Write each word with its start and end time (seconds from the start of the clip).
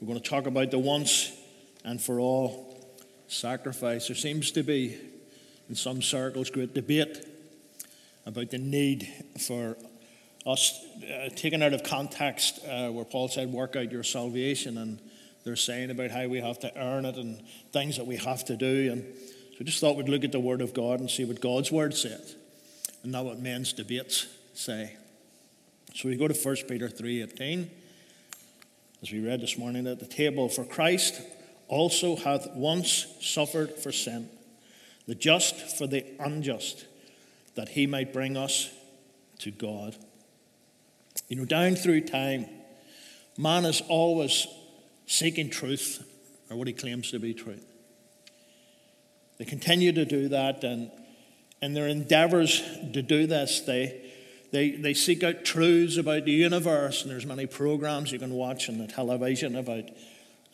We're 0.00 0.06
going 0.06 0.20
to 0.20 0.28
talk 0.30 0.46
about 0.46 0.70
the 0.70 0.78
once 0.78 1.32
and 1.84 2.00
for 2.00 2.20
all 2.20 2.88
sacrifice. 3.26 4.06
There 4.06 4.16
seems 4.16 4.52
to 4.52 4.62
be, 4.62 4.96
in 5.68 5.74
some 5.74 6.02
circles, 6.02 6.50
great 6.50 6.72
debate 6.72 7.26
about 8.24 8.50
the 8.50 8.58
need 8.58 9.12
for 9.40 9.76
us, 10.46 10.86
uh, 11.02 11.30
taken 11.30 11.64
out 11.64 11.72
of 11.72 11.82
context, 11.82 12.60
uh, 12.64 12.90
where 12.90 13.04
Paul 13.04 13.26
said, 13.26 13.52
Work 13.52 13.74
out 13.74 13.90
your 13.90 14.04
salvation, 14.04 14.78
and 14.78 15.00
they're 15.44 15.56
saying 15.56 15.90
about 15.90 16.12
how 16.12 16.28
we 16.28 16.40
have 16.40 16.60
to 16.60 16.72
earn 16.78 17.04
it 17.04 17.16
and 17.16 17.42
things 17.72 17.96
that 17.96 18.06
we 18.06 18.16
have 18.16 18.44
to 18.44 18.56
do. 18.56 18.92
And 18.92 19.02
so 19.50 19.56
we 19.58 19.66
just 19.66 19.80
thought 19.80 19.96
we'd 19.96 20.08
look 20.08 20.22
at 20.22 20.30
the 20.30 20.38
Word 20.38 20.60
of 20.60 20.74
God 20.74 21.00
and 21.00 21.10
see 21.10 21.24
what 21.24 21.40
God's 21.40 21.72
Word 21.72 21.94
says, 21.94 22.36
and 23.02 23.10
not 23.10 23.24
what 23.24 23.40
men's 23.40 23.72
debates 23.72 24.28
say. 24.54 24.96
So 25.92 26.08
we 26.08 26.16
go 26.16 26.28
to 26.28 26.34
1 26.34 26.68
Peter 26.68 26.88
3:18, 26.88 27.68
as 29.02 29.12
we 29.12 29.20
read 29.20 29.40
this 29.40 29.56
morning 29.56 29.86
at 29.86 30.00
the 30.00 30.06
table. 30.06 30.48
For 30.48 30.64
Christ 30.64 31.20
also 31.68 32.16
hath 32.16 32.48
once 32.54 33.06
suffered 33.20 33.74
for 33.74 33.92
sin, 33.92 34.28
the 35.06 35.14
just 35.14 35.76
for 35.78 35.86
the 35.86 36.04
unjust, 36.18 36.86
that 37.54 37.70
he 37.70 37.86
might 37.86 38.12
bring 38.12 38.36
us 38.36 38.70
to 39.40 39.50
God. 39.50 39.96
You 41.28 41.36
know, 41.36 41.44
down 41.44 41.74
through 41.74 42.02
time, 42.02 42.46
man 43.36 43.64
is 43.64 43.82
always 43.88 44.46
seeking 45.06 45.50
truth, 45.50 46.04
or 46.50 46.56
what 46.56 46.66
he 46.66 46.72
claims 46.72 47.10
to 47.10 47.18
be 47.18 47.34
truth. 47.34 47.64
They 49.38 49.44
continue 49.44 49.92
to 49.92 50.04
do 50.04 50.28
that, 50.28 50.64
and 50.64 50.90
in 51.62 51.74
their 51.74 51.86
endeavors 51.86 52.60
to 52.92 53.02
do 53.02 53.26
this, 53.26 53.60
they, 53.60 54.07
they, 54.50 54.70
they 54.70 54.94
seek 54.94 55.22
out 55.22 55.44
truths 55.44 55.96
about 55.96 56.24
the 56.24 56.32
universe, 56.32 57.02
and 57.02 57.10
there's 57.10 57.26
many 57.26 57.46
programs 57.46 58.12
you 58.12 58.18
can 58.18 58.32
watch 58.32 58.68
on 58.68 58.78
the 58.78 58.86
television 58.86 59.56
about 59.56 59.84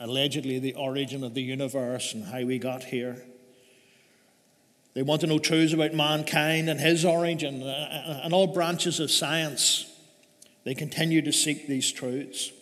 allegedly 0.00 0.58
the 0.58 0.74
origin 0.74 1.22
of 1.22 1.34
the 1.34 1.42
universe 1.42 2.14
and 2.14 2.24
how 2.24 2.42
we 2.42 2.58
got 2.58 2.84
here. 2.84 3.22
They 4.94 5.02
want 5.02 5.20
to 5.22 5.26
know 5.26 5.38
truths 5.38 5.72
about 5.72 5.94
mankind 5.94 6.68
and 6.68 6.78
his 6.78 7.04
origin 7.04 7.62
uh, 7.62 7.66
uh, 7.66 8.20
and 8.24 8.32
all 8.32 8.46
branches 8.46 9.00
of 9.00 9.10
science. 9.10 9.86
They 10.64 10.74
continue 10.74 11.22
to 11.22 11.32
seek 11.32 11.66
these 11.66 11.90
truths. 11.90 12.52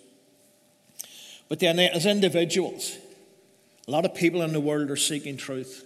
But 1.49 1.61
then, 1.61 1.79
as 1.79 2.07
individuals, 2.07 2.97
a 3.87 3.91
lot 3.91 4.05
of 4.05 4.15
people 4.15 4.43
in 4.43 4.53
the 4.53 4.61
world 4.61 4.91
are 4.91 4.97
seeking 4.97 5.37
truth 5.37 5.85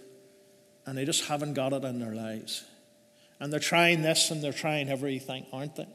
and 0.85 0.97
they 0.97 1.03
just 1.03 1.25
haven't 1.25 1.53
got 1.53 1.73
it 1.73 1.83
in 1.83 1.99
their 1.99 2.15
lives. 2.15 2.63
And 3.39 3.51
they're 3.53 3.59
trying 3.59 4.01
this 4.01 4.31
and 4.31 4.43
they're 4.43 4.53
trying 4.53 4.89
everything, 4.89 5.45
aren't 5.53 5.75
they? 5.75 5.87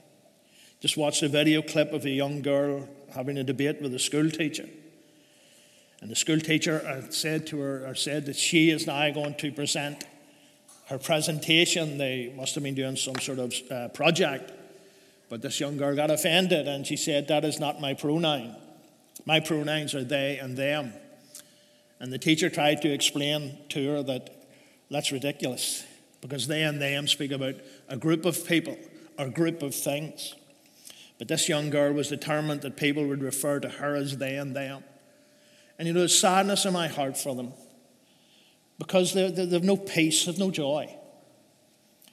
Just 0.81 0.97
watched 0.97 1.23
a 1.23 1.29
video 1.29 1.63
clip 1.63 1.93
of 1.93 2.05
a 2.05 2.11
young 2.11 2.43
girl 2.43 2.89
having 3.15 3.39
a 3.39 3.45
debate 3.45 3.81
with 3.81 3.95
a 3.95 3.99
school 3.99 4.31
teacher. 4.31 4.69
And 6.01 6.11
the 6.11 6.17
school 6.17 6.41
teacher 6.41 7.05
said 7.11 7.47
to 7.49 7.61
her, 7.61 7.87
or 7.87 7.95
said 7.95 8.27
that 8.27 8.37
she 8.37 8.71
is 8.71 8.87
now 8.87 9.09
going 9.13 9.35
to 9.37 9.53
present 9.53 10.05
her 10.89 10.99
presentation. 10.99 11.99
They 11.99 12.33
must 12.37 12.55
have 12.57 12.65
been 12.65 12.75
doing 12.75 12.97
some 12.97 13.17
sort 13.17 13.39
of 13.39 13.55
uh, 13.71 13.89
project. 13.89 14.53
But 15.29 15.43
this 15.43 15.61
young 15.61 15.77
girl 15.77 15.95
got 15.95 16.11
offended 16.11 16.67
and 16.67 16.87
she 16.87 16.97
said, 16.97 17.29
That 17.29 17.45
is 17.45 17.61
not 17.61 17.81
my 17.81 17.95
pronoun. 17.95 18.57
My 19.25 19.39
pronouns 19.39 19.95
are 19.95 20.05
they 20.05 20.39
and 20.39 20.57
them. 20.57 20.93
And 22.01 22.13
the 22.13 22.19
teacher 22.19 22.51
tried 22.51 22.83
to 22.83 22.93
explain 22.93 23.57
to 23.69 23.89
her 23.89 24.03
that 24.03 24.31
that's 24.91 25.13
ridiculous 25.13 25.87
because 26.23 26.47
they 26.47 26.63
and 26.63 26.81
them 26.81 27.07
speak 27.07 27.33
about 27.33 27.57
a 27.89 27.99
group 27.99 28.25
of 28.25 28.47
people 28.47 28.79
or 29.19 29.27
a 29.27 29.31
group 29.31 29.63
of 29.63 29.75
things. 29.75 30.35
But 31.19 31.29
this 31.29 31.49
young 31.49 31.69
girl 31.69 31.93
was 31.93 32.09
determined 32.09 32.63
that 32.63 32.77
people 32.77 33.07
would 33.07 33.23
refer 33.23 33.61
to 33.61 33.69
her 33.69 33.95
as 33.95 34.17
they 34.17 34.37
and 34.37 34.57
them. 34.57 34.83
And 35.79 35.87
you 35.87 35.93
know, 35.93 36.01
there's 36.01 36.19
sadness 36.19 36.65
in 36.65 36.73
my 36.73 36.89
heart 36.89 37.19
for 37.19 37.35
them 37.35 37.53
because 38.79 39.13
they 39.13 39.25
have 39.25 39.65
no 39.65 39.77
peace, 39.77 40.25
they 40.25 40.33
have 40.33 40.39
no 40.39 40.51
joy. 40.51 40.97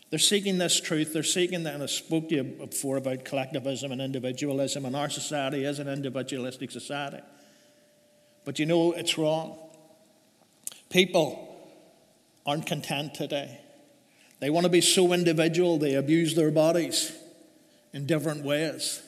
They're 0.09 0.19
seeking 0.19 0.57
this 0.57 0.79
truth. 0.81 1.13
They're 1.13 1.23
seeking 1.23 1.63
that. 1.63 1.75
And 1.75 1.83
I 1.83 1.85
spoke 1.85 2.29
to 2.29 2.35
you 2.35 2.43
before 2.43 2.97
about 2.97 3.25
collectivism 3.25 3.91
and 3.91 4.01
individualism, 4.01 4.85
and 4.85 4.95
our 4.95 5.09
society 5.09 5.65
is 5.65 5.77
an 5.77 5.87
individualistic 5.87 6.71
society. 6.71 7.21
But 8.43 8.57
you 8.57 8.65
know, 8.65 8.93
it's 8.93 9.17
wrong. 9.19 9.57
People 10.89 11.45
aren't 12.45 12.65
content 12.65 13.13
today. 13.13 13.59
They 14.39 14.49
want 14.49 14.65
to 14.65 14.69
be 14.69 14.81
so 14.81 15.13
individual, 15.13 15.77
they 15.77 15.95
abuse 15.95 16.35
their 16.35 16.51
bodies 16.51 17.11
in 17.93 18.05
different 18.05 18.43
ways. 18.43 19.01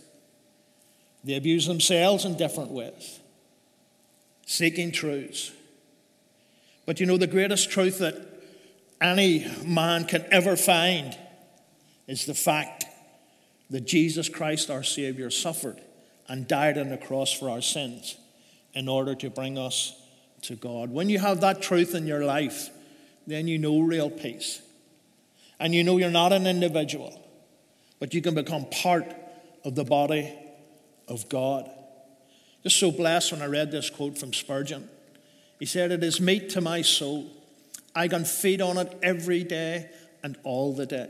They 1.24 1.36
abuse 1.36 1.68
themselves 1.68 2.26
in 2.26 2.36
different 2.36 2.72
ways, 2.72 3.20
seeking 4.46 4.92
truths. 4.92 5.52
But 6.86 7.00
you 7.00 7.06
know, 7.06 7.18
the 7.18 7.28
greatest 7.28 7.70
truth 7.70 8.00
that 8.00 8.16
any 9.00 9.48
man 9.64 10.06
can 10.06 10.26
ever 10.32 10.56
find 10.56 11.18
is 12.08 12.26
the 12.26 12.34
fact 12.34 12.86
that 13.70 13.86
Jesus 13.86 14.30
Christ, 14.30 14.70
our 14.70 14.84
Savior, 14.84 15.30
suffered 15.30 15.80
and 16.28 16.48
died 16.48 16.78
on 16.78 16.90
the 16.90 16.98
cross 16.98 17.32
for 17.32 17.50
our 17.50 17.62
sins 17.62 18.18
in 18.74 18.88
order 18.88 19.16
to 19.16 19.30
bring 19.30 19.58
us 19.58 19.96
to 20.42 20.56
God. 20.56 20.90
When 20.90 21.10
you 21.10 21.20
have 21.20 21.42
that 21.42 21.62
truth 21.62 21.94
in 21.94 22.08
your 22.08 22.26
life, 22.26 22.70
then 23.28 23.48
you 23.48 23.58
know 23.58 23.80
real 23.80 24.10
peace. 24.10 24.62
And 25.62 25.74
you 25.74 25.84
know 25.84 25.98
you're 25.98 26.10
not 26.10 26.34
an 26.34 26.46
individual, 26.46 27.18
but 28.00 28.14
you 28.14 28.22
can 28.22 28.36
become 28.36 28.66
part 28.66 29.06
of 29.64 29.76
the 29.76 29.86
body 29.86 30.34
of 31.08 31.30
God. 31.30 31.70
Just 32.64 32.78
so 32.78 32.92
blessed 32.92 33.32
when 33.32 33.42
I 33.42 33.46
read 33.46 33.72
this 33.72 33.90
quote 33.90 34.18
from 34.18 34.34
Spurgeon. 34.34 34.90
He 35.60 35.66
said, 35.66 35.92
It 35.92 36.04
is 36.04 36.20
meat 36.20 36.50
to 36.52 36.62
my 36.62 36.82
soul 36.82 37.30
I 37.96 38.08
can 38.08 38.26
feed 38.26 38.62
on 38.62 38.78
it 38.78 38.98
every 39.04 39.44
day 39.44 39.90
and 40.24 40.38
all 40.44 40.74
the 40.74 40.86
day. 40.86 41.10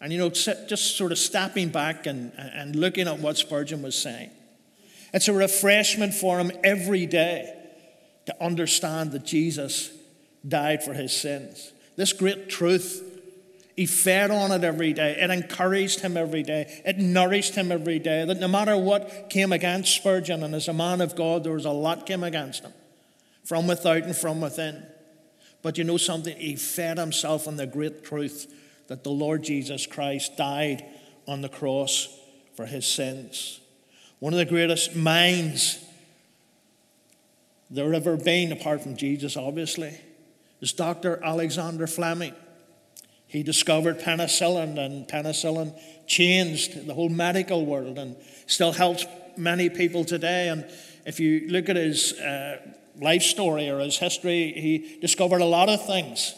And 0.00 0.12
you 0.12 0.18
know, 0.18 0.28
just 0.28 0.96
sort 0.96 1.12
of 1.12 1.18
stepping 1.18 1.70
back 1.70 2.06
and, 2.06 2.32
and 2.36 2.76
looking 2.76 3.08
at 3.08 3.18
what 3.18 3.36
Spurgeon 3.36 3.82
was 3.82 3.96
saying. 3.96 4.30
It's 5.12 5.28
a 5.28 5.32
refreshment 5.32 6.14
for 6.14 6.38
him 6.38 6.52
every 6.62 7.06
day 7.06 7.54
to 8.26 8.44
understand 8.44 9.12
that 9.12 9.24
Jesus 9.24 9.90
died 10.46 10.84
for 10.84 10.92
his 10.92 11.16
sins. 11.16 11.72
This 11.96 12.12
great 12.12 12.48
truth, 12.48 13.02
he 13.78 13.86
fed 13.86 14.32
on 14.32 14.50
it 14.50 14.64
every 14.64 14.92
day. 14.92 15.16
It 15.20 15.30
encouraged 15.30 16.00
him 16.00 16.16
every 16.16 16.42
day. 16.42 16.82
It 16.84 16.98
nourished 16.98 17.54
him 17.54 17.70
every 17.70 18.00
day. 18.00 18.24
That 18.24 18.40
no 18.40 18.48
matter 18.48 18.76
what 18.76 19.30
came 19.30 19.52
against 19.52 19.94
Spurgeon, 19.94 20.42
and 20.42 20.52
as 20.52 20.66
a 20.66 20.72
man 20.72 21.00
of 21.00 21.14
God, 21.14 21.44
there 21.44 21.52
was 21.52 21.64
a 21.64 21.70
lot 21.70 22.04
came 22.04 22.24
against 22.24 22.64
him 22.64 22.72
from 23.44 23.68
without 23.68 24.02
and 24.02 24.16
from 24.16 24.40
within. 24.40 24.84
But 25.62 25.78
you 25.78 25.84
know 25.84 25.96
something? 25.96 26.36
He 26.36 26.56
fed 26.56 26.98
himself 26.98 27.46
on 27.46 27.54
the 27.54 27.68
great 27.68 28.02
truth 28.02 28.52
that 28.88 29.04
the 29.04 29.10
Lord 29.10 29.44
Jesus 29.44 29.86
Christ 29.86 30.36
died 30.36 30.84
on 31.28 31.40
the 31.40 31.48
cross 31.48 32.08
for 32.56 32.66
his 32.66 32.84
sins. 32.84 33.60
One 34.18 34.32
of 34.32 34.40
the 34.40 34.44
greatest 34.44 34.96
minds 34.96 35.78
there 37.70 37.94
ever 37.94 38.16
been, 38.16 38.50
apart 38.50 38.82
from 38.82 38.96
Jesus, 38.96 39.36
obviously, 39.36 39.96
is 40.60 40.72
Dr. 40.72 41.22
Alexander 41.22 41.86
Fleming. 41.86 42.34
He 43.28 43.42
discovered 43.42 44.00
penicillin, 44.00 44.78
and 44.78 45.06
penicillin 45.06 45.78
changed 46.06 46.86
the 46.86 46.94
whole 46.94 47.10
medical 47.10 47.66
world 47.66 47.98
and 47.98 48.16
still 48.46 48.72
helps 48.72 49.04
many 49.36 49.68
people 49.68 50.04
today. 50.04 50.48
And 50.48 50.64
if 51.04 51.20
you 51.20 51.46
look 51.48 51.68
at 51.68 51.76
his 51.76 52.14
uh, 52.14 52.56
life 52.98 53.22
story 53.22 53.68
or 53.68 53.80
his 53.80 53.98
history, 53.98 54.52
he 54.56 54.98
discovered 55.00 55.42
a 55.42 55.46
lot 55.46 55.68
of 55.68 55.84
things. 55.86 56.34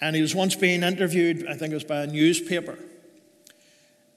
And 0.00 0.14
he 0.14 0.22
was 0.22 0.34
once 0.34 0.54
being 0.54 0.84
interviewed, 0.84 1.46
I 1.48 1.54
think 1.54 1.72
it 1.72 1.74
was 1.74 1.84
by 1.84 2.02
a 2.02 2.06
newspaper. 2.06 2.78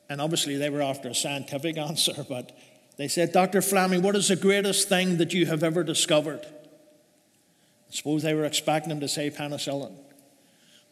And 0.08 0.22
obviously, 0.22 0.58
they 0.58 0.69
were 0.69 0.84
after 0.84 1.09
a 1.09 1.16
scientific 1.16 1.75
answer, 1.90 2.24
but 2.30 2.56
they 2.97 3.08
said, 3.08 3.31
Dr. 3.31 3.64
Fleming, 3.64 4.03
what 4.03 4.16
is 4.16 4.28
the 4.28 4.35
greatest 4.35 4.88
thing 4.88 5.18
that 5.18 5.34
you 5.34 5.47
have 5.47 5.64
ever 5.64 5.84
discovered? 5.84 6.46
I 6.46 7.96
suppose 7.96 8.22
they 8.22 8.35
were 8.35 8.46
expecting 8.46 8.91
him 8.91 9.00
to 9.00 9.08
say 9.08 9.32
penicillin. 9.32 9.96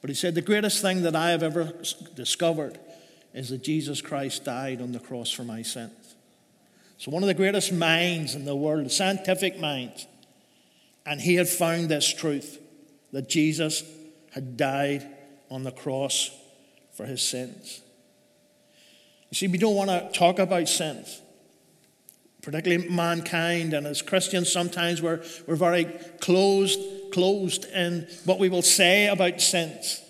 But 0.03 0.09
he 0.09 0.15
said, 0.15 0.35
The 0.35 0.41
greatest 0.41 0.81
thing 0.81 1.03
that 1.03 1.15
I 1.15 1.29
have 1.29 1.43
ever 1.43 1.71
discovered 2.13 2.77
is 3.33 3.47
that 3.49 3.63
Jesus 3.63 4.01
Christ 4.01 4.43
died 4.43 4.81
on 4.81 4.91
the 4.91 4.99
cross 4.99 5.31
for 5.31 5.45
my 5.45 5.61
sins. 5.61 6.15
So, 6.97 7.09
one 7.09 7.23
of 7.23 7.27
the 7.27 7.33
greatest 7.33 7.71
minds 7.71 8.35
in 8.35 8.43
the 8.43 8.53
world, 8.55 8.91
scientific 8.91 9.61
minds, 9.61 10.05
and 11.05 11.21
he 11.21 11.35
had 11.35 11.47
found 11.47 11.87
this 11.87 12.13
truth 12.13 12.59
that 13.13 13.29
Jesus 13.29 13.81
had 14.31 14.57
died 14.57 15.07
on 15.49 15.63
the 15.63 15.71
cross 15.71 16.31
for 16.91 17.05
his 17.05 17.21
sins. 17.21 17.79
You 19.29 19.35
see, 19.35 19.47
we 19.47 19.57
don't 19.57 19.75
want 19.75 19.89
to 19.89 20.09
talk 20.11 20.37
about 20.37 20.67
sins, 20.67 21.21
particularly 22.41 22.89
mankind, 22.89 23.73
and 23.73 23.87
as 23.87 24.01
Christians, 24.01 24.51
sometimes 24.51 25.01
we're, 25.01 25.23
we're 25.47 25.55
very 25.55 25.85
closed, 26.19 26.79
closed 27.13 27.65
in 27.65 28.07
what 28.25 28.39
we 28.39 28.49
will 28.49 28.61
say 28.61 29.07
about 29.07 29.39
sins. 29.39 30.01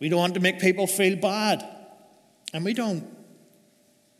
We 0.00 0.08
don't 0.08 0.18
want 0.18 0.34
to 0.34 0.40
make 0.40 0.60
people 0.60 0.86
feel 0.86 1.16
bad, 1.16 1.64
and 2.52 2.64
we 2.64 2.74
don't. 2.74 3.06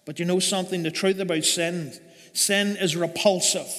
But 0.06 0.18
you 0.18 0.24
know 0.24 0.38
something? 0.38 0.82
The 0.82 0.90
truth 0.90 1.18
about 1.18 1.44
sin, 1.44 1.92
Sin 2.34 2.76
is 2.76 2.96
repulsive, 2.96 3.72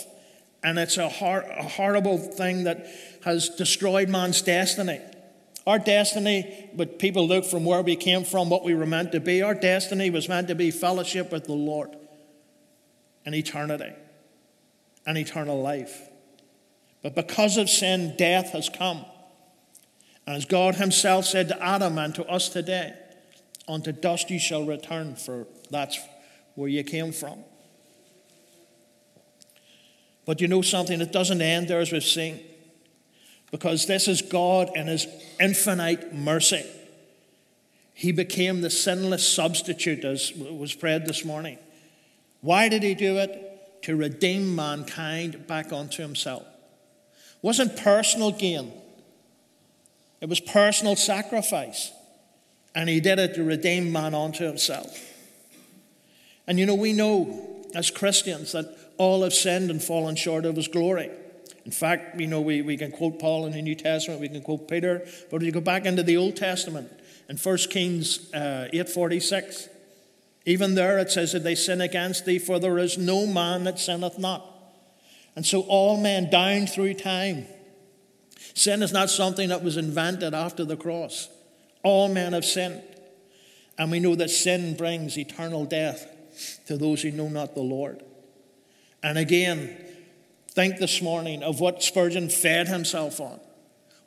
and 0.63 0.79
it's 0.79 0.97
a, 0.97 1.09
hor- 1.09 1.41
a 1.41 1.63
horrible 1.63 2.17
thing 2.17 2.63
that 2.63 2.87
has 3.25 3.49
destroyed 3.49 4.07
man's 4.07 4.41
destiny. 4.41 5.01
Our 5.67 5.77
destiny, 5.77 6.69
but 6.73 6.97
people 6.97 7.27
look 7.27 7.43
from 7.43 7.65
where 7.65 7.81
we 7.81 7.97
came 7.97 8.23
from, 8.23 8.49
what 8.49 8.63
we 8.63 8.73
were 8.73 8.85
meant 8.85 9.11
to 9.11 9.19
be, 9.19 9.41
our 9.41 9.53
destiny 9.53 10.09
was 10.09 10.29
meant 10.29 10.47
to 10.47 10.55
be 10.55 10.71
fellowship 10.71 11.33
with 11.33 11.45
the 11.45 11.53
Lord 11.53 11.89
and 13.25 13.35
eternity 13.35 13.91
and 15.05 15.17
eternal 15.17 15.61
life. 15.61 16.07
But 17.05 17.13
because 17.13 17.57
of 17.57 17.69
sin, 17.69 18.15
death 18.17 18.49
has 18.53 18.67
come. 18.67 19.05
And 20.25 20.35
as 20.35 20.45
God 20.45 20.73
Himself 20.73 21.25
said 21.25 21.49
to 21.49 21.63
Adam 21.63 21.99
and 21.99 22.15
to 22.15 22.25
us 22.25 22.49
today, 22.49 22.95
unto 23.67 23.91
dust 23.91 24.31
you 24.31 24.39
shall 24.39 24.65
return, 24.65 25.15
for 25.15 25.45
that's 25.69 25.99
where 26.55 26.67
you 26.67 26.83
came 26.83 27.11
from. 27.11 27.43
But 30.25 30.41
you 30.41 30.47
know 30.47 30.63
something, 30.63 30.99
it 30.99 31.11
doesn't 31.11 31.43
end 31.43 31.67
there 31.67 31.79
as 31.79 31.91
we've 31.91 32.03
seen 32.03 32.39
because 33.51 33.85
this 33.85 34.07
is 34.07 34.23
God 34.23 34.71
in 34.75 34.87
His 34.87 35.05
infinite 35.39 36.11
mercy. 36.11 36.65
He 37.93 38.13
became 38.13 38.61
the 38.61 38.71
sinless 38.71 39.31
substitute, 39.31 40.03
as 40.03 40.33
was 40.33 40.73
prayed 40.73 41.05
this 41.05 41.23
morning. 41.23 41.59
Why 42.41 42.67
did 42.67 42.81
He 42.81 42.95
do 42.95 43.17
it? 43.17 43.83
To 43.83 43.95
redeem 43.95 44.55
mankind 44.55 45.45
back 45.45 45.71
unto 45.71 46.01
Himself. 46.01 46.47
Wasn't 47.45 47.77
personal 47.77 48.31
gain, 48.31 48.71
it 50.19 50.27
was 50.27 50.39
personal 50.39 50.95
sacrifice. 50.95 51.91
And 52.73 52.89
He 52.89 52.99
did 52.99 53.19
it 53.19 53.35
to 53.35 53.43
redeem 53.43 53.91
man 53.91 54.15
unto 54.15 54.43
Himself. 54.43 54.99
And 56.47 56.57
you 56.57 56.65
know, 56.65 56.73
we 56.73 56.91
know 56.91 57.63
as 57.75 57.91
Christians 57.91 58.53
that 58.53 58.75
all 58.97 59.21
have 59.21 59.31
sinned 59.31 59.69
and 59.69 59.81
fallen 59.81 60.15
short 60.15 60.45
of 60.45 60.55
His 60.55 60.67
glory. 60.67 61.11
In 61.65 61.71
fact, 61.71 62.19
you 62.19 62.25
know, 62.25 62.41
we, 62.41 62.63
we 62.63 62.77
can 62.77 62.91
quote 62.91 63.19
Paul 63.19 63.45
in 63.45 63.51
the 63.51 63.61
New 63.61 63.75
Testament, 63.75 64.21
we 64.21 64.29
can 64.29 64.41
quote 64.41 64.67
Peter, 64.67 65.07
but 65.29 65.37
if 65.37 65.43
you 65.43 65.51
go 65.51 65.61
back 65.61 65.85
into 65.85 66.01
the 66.01 66.17
Old 66.17 66.35
Testament, 66.35 66.91
in 67.29 67.37
1 67.37 67.57
Kings 67.69 68.33
uh, 68.33 68.69
8.46, 68.73 69.69
even 70.47 70.73
there 70.73 70.97
it 70.97 71.11
says 71.11 71.33
that 71.33 71.43
they 71.43 71.53
sin 71.53 71.79
against 71.79 72.25
thee, 72.25 72.39
for 72.39 72.57
there 72.57 72.79
is 72.79 72.97
no 72.97 73.27
man 73.27 73.65
that 73.65 73.77
sinneth 73.77 74.17
not. 74.17 74.54
And 75.35 75.45
so 75.45 75.61
all 75.61 75.97
men 75.97 76.29
down 76.29 76.65
through 76.65 76.93
time, 76.95 77.45
sin 78.53 78.81
is 78.81 78.93
not 78.93 79.09
something 79.09 79.49
that 79.49 79.63
was 79.63 79.77
invented 79.77 80.33
after 80.33 80.63
the 80.63 80.77
cross. 80.77 81.29
All 81.83 82.07
men 82.07 82.33
have 82.33 82.45
sinned. 82.45 82.81
And 83.77 83.91
we 83.91 83.99
know 83.99 84.15
that 84.15 84.29
sin 84.29 84.75
brings 84.75 85.17
eternal 85.17 85.65
death 85.65 86.07
to 86.67 86.77
those 86.77 87.01
who 87.01 87.11
know 87.11 87.27
not 87.27 87.53
the 87.53 87.61
Lord. 87.61 88.01
And 89.03 89.17
again, 89.17 89.75
think 90.51 90.77
this 90.77 91.01
morning 91.01 91.43
of 91.43 91.59
what 91.59 91.83
Spurgeon 91.83 92.29
fed 92.29 92.69
himself 92.69 93.19
on, 93.19 93.39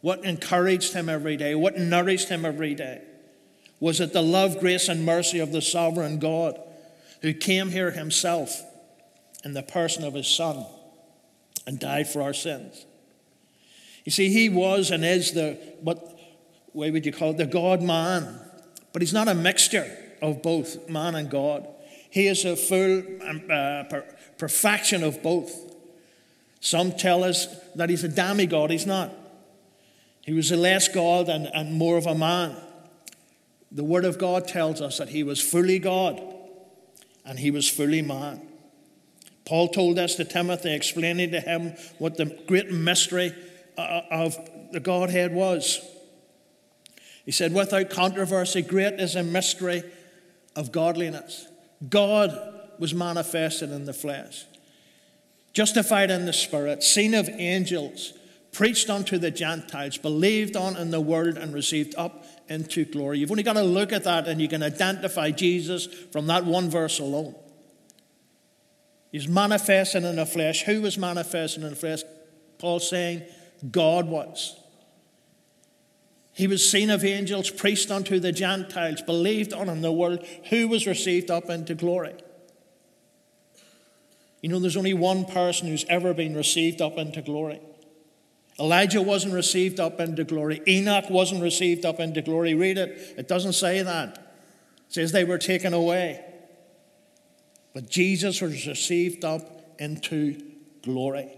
what 0.00 0.24
encouraged 0.24 0.94
him 0.94 1.10
every 1.10 1.36
day, 1.36 1.54
what 1.54 1.76
nourished 1.76 2.30
him 2.30 2.46
every 2.46 2.74
day. 2.74 3.02
Was 3.80 4.00
it 4.00 4.12
the 4.12 4.22
love, 4.22 4.58
grace, 4.58 4.88
and 4.88 5.04
mercy 5.04 5.38
of 5.38 5.52
the 5.52 5.62
sovereign 5.62 6.18
God 6.18 6.58
who 7.20 7.34
came 7.34 7.70
here 7.70 7.90
himself 7.90 8.62
in 9.44 9.52
the 9.52 9.62
person 9.62 10.04
of 10.04 10.14
his 10.14 10.26
Son 10.26 10.64
and 11.68 11.78
died 11.78 12.08
for 12.08 12.22
our 12.22 12.32
sins? 12.32 12.86
You 14.06 14.10
see, 14.10 14.30
he 14.30 14.48
was 14.48 14.90
and 14.90 15.04
is 15.04 15.32
the, 15.32 15.58
what 15.82 16.18
way 16.72 16.90
would 16.90 17.04
you 17.04 17.12
call 17.12 17.32
it, 17.32 17.36
the 17.36 17.44
God 17.44 17.82
man. 17.82 18.40
But 18.94 19.02
he's 19.02 19.12
not 19.12 19.28
a 19.28 19.34
mixture 19.34 19.86
of 20.22 20.42
both 20.42 20.88
man 20.88 21.14
and 21.14 21.28
God. 21.28 21.68
He 22.08 22.26
is 22.26 22.46
a 22.46 22.56
full 22.56 23.02
um, 23.22 23.42
uh, 23.50 23.84
perfection 24.38 25.04
of 25.04 25.22
both. 25.22 25.52
Some 26.60 26.92
tell 26.92 27.22
us 27.22 27.48
that 27.74 27.90
he's 27.90 28.02
a 28.02 28.08
demigod. 28.08 28.70
He's 28.70 28.86
not. 28.86 29.12
He 30.22 30.32
was 30.32 30.50
a 30.50 30.56
less 30.56 30.88
God 30.88 31.28
and, 31.28 31.46
and 31.52 31.74
more 31.74 31.98
of 31.98 32.06
a 32.06 32.14
man. 32.14 32.56
The 33.70 33.84
Word 33.84 34.06
of 34.06 34.18
God 34.18 34.48
tells 34.48 34.80
us 34.80 34.96
that 34.96 35.10
he 35.10 35.22
was 35.22 35.38
fully 35.38 35.78
God 35.78 36.18
and 37.26 37.38
he 37.38 37.50
was 37.50 37.68
fully 37.68 38.00
man. 38.00 38.47
Paul 39.48 39.68
told 39.68 39.98
us 39.98 40.14
to 40.16 40.24
Timothy, 40.24 40.74
explaining 40.74 41.32
to 41.32 41.40
him 41.40 41.74
what 41.98 42.16
the 42.16 42.26
great 42.46 42.70
mystery 42.70 43.32
uh, 43.76 44.02
of 44.10 44.36
the 44.72 44.80
Godhead 44.80 45.32
was. 45.32 45.80
He 47.24 47.32
said, 47.32 47.54
Without 47.54 47.90
controversy, 47.90 48.62
great 48.62 49.00
is 49.00 49.16
a 49.16 49.22
mystery 49.22 49.82
of 50.54 50.70
godliness. 50.70 51.48
God 51.88 52.38
was 52.78 52.94
manifested 52.94 53.70
in 53.70 53.86
the 53.86 53.92
flesh 53.92 54.44
justified 55.58 56.08
in 56.08 56.24
the 56.24 56.32
Spirit, 56.32 56.84
seen 56.84 57.14
of 57.14 57.28
angels, 57.28 58.12
preached 58.52 58.88
unto 58.88 59.18
the 59.18 59.32
Gentiles, 59.32 59.98
believed 59.98 60.56
on 60.56 60.76
in 60.76 60.90
the 60.90 61.00
world, 61.00 61.36
and 61.36 61.52
received 61.52 61.96
up 61.96 62.24
into 62.48 62.84
glory. 62.84 63.18
You've 63.18 63.32
only 63.32 63.42
got 63.42 63.54
to 63.54 63.64
look 63.64 63.92
at 63.92 64.04
that 64.04 64.28
and 64.28 64.40
you 64.40 64.46
can 64.46 64.62
identify 64.62 65.32
Jesus 65.32 65.86
from 66.12 66.28
that 66.28 66.44
one 66.44 66.70
verse 66.70 67.00
alone. 67.00 67.34
He's 69.10 69.28
manifesting 69.28 70.04
in 70.04 70.16
the 70.16 70.26
flesh. 70.26 70.62
Who 70.64 70.82
was 70.82 70.98
manifesting 70.98 71.62
in 71.62 71.70
the 71.70 71.76
flesh? 71.76 72.00
Paul 72.58 72.80
saying, 72.80 73.22
God 73.70 74.06
was. 74.06 74.58
He 76.32 76.46
was 76.46 76.70
seen 76.70 76.90
of 76.90 77.04
angels, 77.04 77.50
preached 77.50 77.90
unto 77.90 78.20
the 78.20 78.30
Gentiles, 78.30 79.02
believed 79.02 79.52
on 79.52 79.68
in 79.68 79.80
the 79.80 79.90
world, 79.90 80.24
who 80.50 80.68
was 80.68 80.86
received 80.86 81.30
up 81.30 81.50
into 81.50 81.74
glory. 81.74 82.14
You 84.40 84.50
know, 84.50 84.60
there's 84.60 84.76
only 84.76 84.94
one 84.94 85.24
person 85.24 85.66
who's 85.66 85.84
ever 85.88 86.14
been 86.14 86.36
received 86.36 86.80
up 86.80 86.96
into 86.96 87.22
glory. 87.22 87.60
Elijah 88.60 89.02
wasn't 89.02 89.34
received 89.34 89.80
up 89.80 89.98
into 89.98 90.24
glory. 90.24 90.62
Enoch 90.66 91.10
wasn't 91.10 91.42
received 91.42 91.84
up 91.84 91.98
into 91.98 92.22
glory. 92.22 92.54
Read 92.54 92.78
it. 92.78 93.14
It 93.16 93.26
doesn't 93.28 93.54
say 93.54 93.82
that. 93.82 94.14
It 94.88 94.94
says 94.94 95.12
they 95.12 95.24
were 95.24 95.38
taken 95.38 95.74
away. 95.74 96.24
But 97.74 97.90
Jesus 97.90 98.40
was 98.40 98.66
received 98.66 99.24
up 99.24 99.76
into 99.78 100.42
glory. 100.82 101.28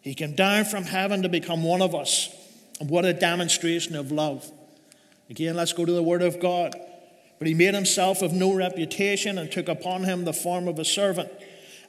He 0.00 0.14
came 0.14 0.34
down 0.34 0.64
from 0.64 0.84
heaven 0.84 1.22
to 1.22 1.28
become 1.28 1.62
one 1.62 1.82
of 1.82 1.94
us. 1.94 2.34
And 2.80 2.88
what 2.88 3.04
a 3.04 3.12
demonstration 3.12 3.94
of 3.94 4.10
love. 4.10 4.50
Again, 5.28 5.56
let's 5.56 5.72
go 5.72 5.84
to 5.84 5.92
the 5.92 6.02
Word 6.02 6.22
of 6.22 6.40
God. 6.40 6.74
But 7.38 7.48
he 7.48 7.54
made 7.54 7.74
himself 7.74 8.22
of 8.22 8.32
no 8.32 8.54
reputation 8.54 9.38
and 9.38 9.50
took 9.50 9.68
upon 9.68 10.04
him 10.04 10.24
the 10.24 10.32
form 10.32 10.68
of 10.68 10.78
a 10.78 10.84
servant 10.84 11.30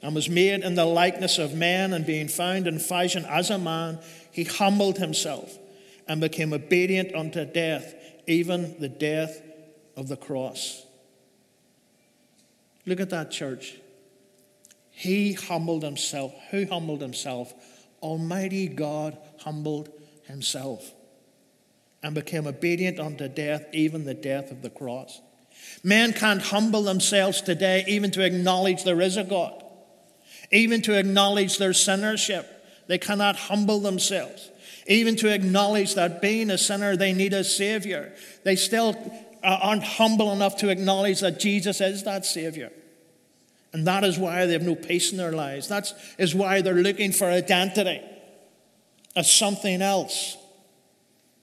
and 0.02 0.14
was 0.14 0.28
made 0.28 0.62
in 0.62 0.74
the 0.74 0.84
likeness 0.84 1.38
of 1.38 1.54
men, 1.54 1.92
and 1.92 2.04
being 2.04 2.26
found 2.26 2.66
in 2.66 2.78
fashion 2.80 3.24
as 3.26 3.50
a 3.50 3.58
man, 3.58 4.00
he 4.32 4.42
humbled 4.42 4.98
himself 4.98 5.56
and 6.08 6.20
became 6.20 6.52
obedient 6.52 7.14
unto 7.14 7.44
death, 7.44 7.94
even 8.26 8.78
the 8.80 8.88
death 8.88 9.40
of 9.96 10.08
the 10.08 10.16
cross. 10.16 10.84
Look 12.86 13.00
at 13.00 13.10
that, 13.10 13.30
church. 13.30 13.76
He 14.90 15.32
humbled 15.32 15.82
himself. 15.82 16.34
Who 16.50 16.66
humbled 16.66 17.00
himself? 17.00 17.52
Almighty 18.02 18.66
God 18.66 19.16
humbled 19.38 19.88
himself 20.24 20.92
and 22.02 22.14
became 22.14 22.46
obedient 22.46 22.98
unto 22.98 23.28
death, 23.28 23.66
even 23.72 24.04
the 24.04 24.14
death 24.14 24.50
of 24.50 24.62
the 24.62 24.70
cross. 24.70 25.20
Men 25.84 26.12
can't 26.12 26.42
humble 26.42 26.82
themselves 26.82 27.40
today 27.40 27.84
even 27.86 28.10
to 28.12 28.24
acknowledge 28.24 28.82
there 28.82 29.00
is 29.00 29.16
a 29.16 29.24
God 29.24 29.62
even 30.52 30.82
to 30.82 30.98
acknowledge 30.98 31.58
their 31.58 31.72
sinnership. 31.72 32.46
They 32.86 32.98
cannot 32.98 33.36
humble 33.36 33.80
themselves. 33.80 34.50
Even 34.86 35.16
to 35.16 35.32
acknowledge 35.32 35.94
that 35.94 36.20
being 36.20 36.50
a 36.50 36.58
sinner, 36.58 36.96
they 36.96 37.12
need 37.12 37.32
a 37.32 37.42
Savior. 37.42 38.12
They 38.44 38.56
still 38.56 38.94
Uh, 39.42 39.58
aren't 39.60 39.82
humble 39.82 40.32
enough 40.32 40.56
to 40.58 40.68
acknowledge 40.68 41.20
that 41.20 41.40
Jesus 41.40 41.80
is 41.80 42.04
that 42.04 42.24
Savior. 42.24 42.70
And 43.72 43.86
that 43.86 44.04
is 44.04 44.18
why 44.18 44.46
they 44.46 44.52
have 44.52 44.62
no 44.62 44.74
peace 44.74 45.10
in 45.10 45.18
their 45.18 45.32
lives. 45.32 45.68
That 45.68 45.92
is 46.18 46.34
why 46.34 46.60
they're 46.60 46.74
looking 46.74 47.10
for 47.10 47.24
identity 47.24 48.00
as 49.16 49.30
something 49.30 49.82
else, 49.82 50.36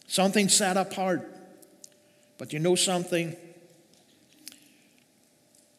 something 0.08 0.48
set 0.48 0.77
apart. 0.77 1.27
But 2.38 2.53
you 2.53 2.60
know 2.60 2.75
something? 2.75 3.36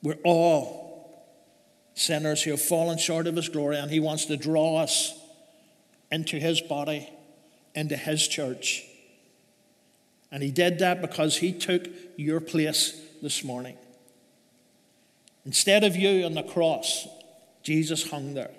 We're 0.03 0.19
all 0.25 1.27
sinners 1.95 2.43
who 2.43 2.51
have 2.51 2.63
fallen 2.63 2.99
short 2.99 3.27
of 3.27 3.37
his 3.37 3.49
glory, 3.49 3.79
and 3.79 3.91
he 3.91 4.01
wants 4.01 4.27
to 4.27 4.37
draw 4.37 4.79
us 4.79 5.15
into 6.11 6.39
his 6.39 6.61
body, 6.61 7.09
into 7.75 7.97
his 7.97 8.27
church. 8.27 8.85
And 10.33 10.43
he 10.43 10.51
did 10.51 10.79
that 10.79 11.01
because 11.01 11.39
he 11.39 11.53
took 11.53 11.89
your 12.17 12.41
place 12.41 13.01
this 13.23 13.43
morning. 13.43 13.77
Instead 15.45 15.85
of 15.85 15.97
you 15.97 16.25
on 16.25 16.35
the 16.35 16.43
cross, 16.43 17.09
Jesus 17.63 18.11
hung 18.11 18.35
there. 18.35 18.51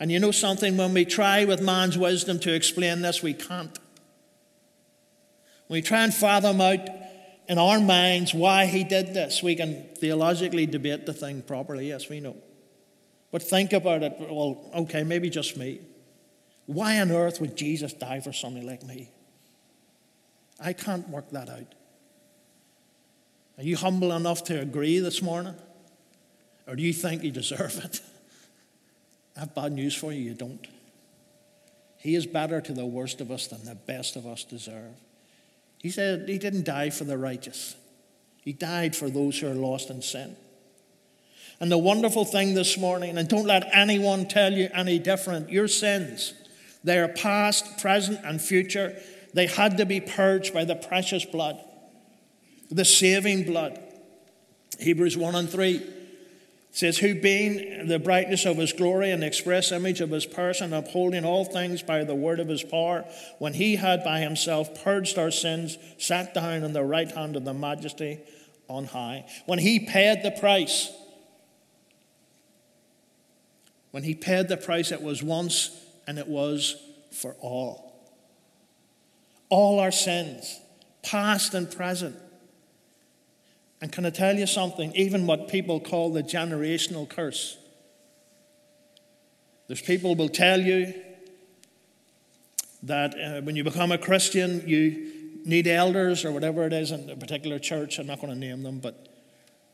And 0.00 0.12
you 0.12 0.20
know 0.20 0.30
something? 0.30 0.76
When 0.76 0.94
we 0.94 1.04
try 1.04 1.44
with 1.44 1.60
man's 1.60 1.98
wisdom 1.98 2.38
to 2.40 2.54
explain 2.54 3.02
this, 3.02 3.22
we 3.22 3.34
can't. 3.34 3.76
When 5.66 5.78
we 5.78 5.82
try 5.82 6.04
and 6.04 6.14
fathom 6.14 6.60
out 6.60 6.88
in 7.48 7.58
our 7.58 7.80
minds 7.80 8.34
why 8.34 8.66
he 8.66 8.84
did 8.84 9.14
this. 9.14 9.42
We 9.42 9.56
can 9.56 9.86
theologically 9.96 10.66
debate 10.66 11.06
the 11.06 11.14
thing 11.14 11.42
properly, 11.42 11.88
yes, 11.88 12.08
we 12.08 12.20
know. 12.20 12.36
But 13.32 13.42
think 13.42 13.72
about 13.72 14.02
it. 14.02 14.14
Well, 14.18 14.70
okay, 14.74 15.02
maybe 15.02 15.30
just 15.30 15.56
me. 15.56 15.80
Why 16.66 17.00
on 17.00 17.10
earth 17.10 17.40
would 17.40 17.56
Jesus 17.56 17.92
die 17.94 18.20
for 18.20 18.32
somebody 18.32 18.66
like 18.66 18.84
me? 18.84 19.10
I 20.60 20.72
can't 20.72 21.08
work 21.08 21.30
that 21.30 21.48
out. 21.48 21.74
Are 23.58 23.64
you 23.64 23.76
humble 23.76 24.12
enough 24.12 24.44
to 24.44 24.60
agree 24.60 25.00
this 25.00 25.20
morning? 25.20 25.54
Or 26.66 26.76
do 26.76 26.82
you 26.82 26.92
think 26.92 27.24
you 27.24 27.30
deserve 27.30 27.80
it? 27.84 28.00
I 29.36 29.40
have 29.40 29.54
bad 29.54 29.72
news 29.72 29.94
for 29.94 30.12
you, 30.12 30.20
you 30.20 30.34
don't. 30.34 30.66
He 31.96 32.14
is 32.14 32.26
better 32.26 32.60
to 32.60 32.72
the 32.72 32.86
worst 32.86 33.20
of 33.20 33.30
us 33.30 33.48
than 33.48 33.64
the 33.64 33.74
best 33.74 34.16
of 34.16 34.26
us 34.26 34.44
deserve. 34.44 34.94
He 35.78 35.90
said 35.90 36.28
he 36.28 36.38
didn't 36.38 36.64
die 36.64 36.90
for 36.90 37.04
the 37.04 37.18
righteous, 37.18 37.76
he 38.42 38.52
died 38.52 38.94
for 38.94 39.10
those 39.10 39.38
who 39.38 39.48
are 39.48 39.54
lost 39.54 39.90
in 39.90 40.02
sin. 40.02 40.36
And 41.60 41.72
the 41.72 41.78
wonderful 41.78 42.24
thing 42.24 42.54
this 42.54 42.78
morning, 42.78 43.18
and 43.18 43.28
don't 43.28 43.46
let 43.46 43.68
anyone 43.72 44.28
tell 44.28 44.52
you 44.52 44.68
any 44.72 45.00
different, 45.00 45.50
your 45.50 45.66
sins, 45.66 46.32
they 46.84 47.00
are 47.00 47.08
past, 47.08 47.78
present, 47.78 48.20
and 48.24 48.40
future. 48.40 48.96
They 49.34 49.46
had 49.46 49.76
to 49.78 49.86
be 49.86 50.00
purged 50.00 50.54
by 50.54 50.64
the 50.64 50.76
precious 50.76 51.24
blood, 51.24 51.62
the 52.70 52.84
saving 52.84 53.44
blood. 53.44 53.78
Hebrews 54.78 55.16
1 55.16 55.34
and 55.34 55.50
3 55.50 55.82
says, 56.70 56.98
Who 56.98 57.20
being 57.20 57.88
the 57.88 57.98
brightness 57.98 58.44
of 58.44 58.56
his 58.56 58.72
glory 58.72 59.10
and 59.10 59.22
the 59.22 59.26
express 59.26 59.72
image 59.72 60.00
of 60.00 60.10
his 60.10 60.26
person, 60.26 60.72
upholding 60.72 61.24
all 61.24 61.44
things 61.44 61.82
by 61.82 62.04
the 62.04 62.14
word 62.14 62.40
of 62.40 62.48
his 62.48 62.62
power, 62.62 63.04
when 63.38 63.54
he 63.54 63.76
had 63.76 64.04
by 64.04 64.20
himself 64.20 64.82
purged 64.82 65.18
our 65.18 65.30
sins, 65.30 65.78
sat 65.98 66.34
down 66.34 66.62
on 66.62 66.72
the 66.72 66.84
right 66.84 67.10
hand 67.10 67.36
of 67.36 67.44
the 67.44 67.54
majesty 67.54 68.20
on 68.68 68.84
high. 68.84 69.26
When 69.46 69.58
he 69.58 69.80
paid 69.80 70.22
the 70.22 70.30
price, 70.30 70.92
when 73.90 74.02
he 74.02 74.14
paid 74.14 74.48
the 74.48 74.56
price, 74.56 74.92
it 74.92 75.02
was 75.02 75.22
once 75.22 75.70
and 76.06 76.18
it 76.18 76.28
was 76.28 76.76
for 77.10 77.34
all. 77.40 77.87
All 79.48 79.80
our 79.80 79.90
sins, 79.90 80.60
past 81.02 81.54
and 81.54 81.70
present. 81.70 82.16
And 83.80 83.92
can 83.92 84.04
I 84.04 84.10
tell 84.10 84.36
you 84.36 84.46
something? 84.46 84.92
Even 84.94 85.26
what 85.26 85.48
people 85.48 85.80
call 85.80 86.12
the 86.12 86.22
generational 86.22 87.08
curse. 87.08 87.56
There's 89.68 89.82
people 89.82 90.14
will 90.14 90.28
tell 90.28 90.60
you 90.60 90.94
that 92.82 93.14
uh, 93.14 93.40
when 93.42 93.56
you 93.56 93.64
become 93.64 93.92
a 93.92 93.98
Christian, 93.98 94.66
you 94.66 95.12
need 95.44 95.66
elders 95.66 96.24
or 96.24 96.32
whatever 96.32 96.66
it 96.66 96.72
is 96.72 96.90
in 96.90 97.08
a 97.10 97.16
particular 97.16 97.58
church. 97.58 97.98
I'm 97.98 98.06
not 98.06 98.20
going 98.20 98.32
to 98.32 98.38
name 98.38 98.62
them, 98.62 98.80
but 98.80 99.08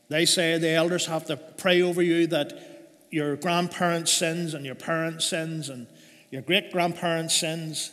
they 0.09 0.25
say 0.25 0.57
the 0.57 0.69
elders 0.69 1.05
have 1.07 1.25
to 1.25 1.37
pray 1.37 1.81
over 1.81 2.01
you 2.01 2.27
that 2.27 3.07
your 3.09 3.35
grandparents' 3.35 4.11
sins 4.11 4.53
and 4.53 4.65
your 4.65 4.75
parents' 4.75 5.25
sins 5.25 5.69
and 5.69 5.87
your 6.29 6.41
great 6.41 6.71
grandparents' 6.71 7.35
sins 7.35 7.91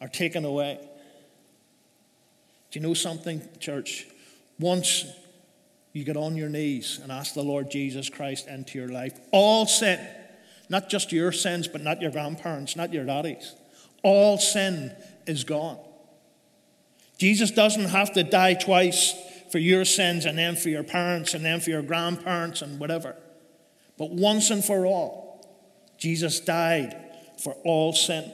are 0.00 0.08
taken 0.08 0.44
away. 0.44 0.87
Do 2.70 2.78
you 2.78 2.86
know 2.86 2.94
something, 2.94 3.42
church? 3.60 4.06
Once 4.58 5.04
you 5.92 6.04
get 6.04 6.16
on 6.16 6.36
your 6.36 6.48
knees 6.48 7.00
and 7.02 7.10
ask 7.10 7.34
the 7.34 7.42
Lord 7.42 7.70
Jesus 7.70 8.10
Christ 8.10 8.46
into 8.46 8.78
your 8.78 8.88
life, 8.88 9.18
all 9.32 9.66
sin, 9.66 9.98
not 10.68 10.90
just 10.90 11.12
your 11.12 11.32
sins, 11.32 11.66
but 11.66 11.82
not 11.82 12.02
your 12.02 12.10
grandparents, 12.10 12.76
not 12.76 12.92
your 12.92 13.04
daddies, 13.04 13.54
all 14.02 14.38
sin 14.38 14.94
is 15.26 15.44
gone. 15.44 15.78
Jesus 17.18 17.50
doesn't 17.50 17.86
have 17.86 18.12
to 18.12 18.22
die 18.22 18.54
twice 18.54 19.14
for 19.50 19.58
your 19.58 19.84
sins 19.84 20.24
and 20.24 20.38
then 20.38 20.56
for 20.56 20.68
your 20.68 20.84
parents 20.84 21.34
and 21.34 21.44
then 21.44 21.60
for 21.60 21.70
your 21.70 21.82
grandparents 21.82 22.62
and 22.62 22.78
whatever. 22.78 23.16
But 23.96 24.10
once 24.10 24.50
and 24.50 24.64
for 24.64 24.86
all, 24.86 25.44
Jesus 25.96 26.38
died 26.38 26.96
for 27.42 27.54
all 27.64 27.92
sin. 27.92 28.30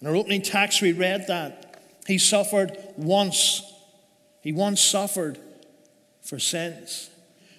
In 0.00 0.06
our 0.06 0.14
opening 0.14 0.42
text, 0.42 0.82
we 0.82 0.92
read 0.92 1.26
that 1.28 1.71
he 2.06 2.18
suffered 2.18 2.76
once. 2.96 3.62
He 4.40 4.52
once 4.52 4.80
suffered 4.80 5.38
for 6.22 6.38
sins. 6.38 7.10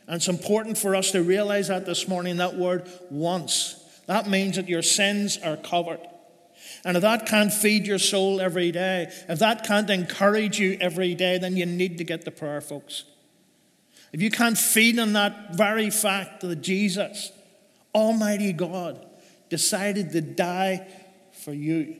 And 0.08 0.18
it's 0.18 0.28
important 0.28 0.78
for 0.78 0.96
us 0.96 1.12
to 1.12 1.24
realize 1.24 1.70
that 1.70 1.86
this 1.86 2.08
morning, 2.08 2.38
that 2.38 2.56
word 2.56 2.90
once. 3.10 3.80
That 4.08 4.28
means 4.28 4.58
that 4.58 4.68
your 4.68 4.82
sins 4.82 5.38
are 5.38 5.56
covered. 5.56 6.02
And 6.84 6.98
if 6.98 7.02
that 7.02 7.26
can't 7.26 7.54
feed 7.54 7.88
your 7.88 8.00
soul 8.00 8.42
every 8.42 8.72
day, 8.72 9.08
if 9.30 9.40
that 9.40 9.66
can't 9.66 9.90
encourage 9.90 10.60
you 10.60 10.78
every 10.82 11.16
day, 11.16 11.38
then 11.38 11.56
you 11.56 11.66
need 11.66 11.98
to 12.00 12.04
get 12.04 12.26
the 12.26 12.32
prayer, 12.32 12.60
folks. 12.60 13.06
If 14.12 14.22
you 14.22 14.30
can't 14.30 14.58
feed 14.58 15.00
on 15.00 15.14
that 15.14 15.56
very 15.56 15.90
fact 15.90 16.42
that 16.42 16.58
Jesus, 16.58 17.32
Almighty 17.96 18.52
God, 18.54 19.06
decided 19.50 20.12
to 20.12 20.22
die 20.22 20.86
for 21.32 21.54
you. 21.54 21.96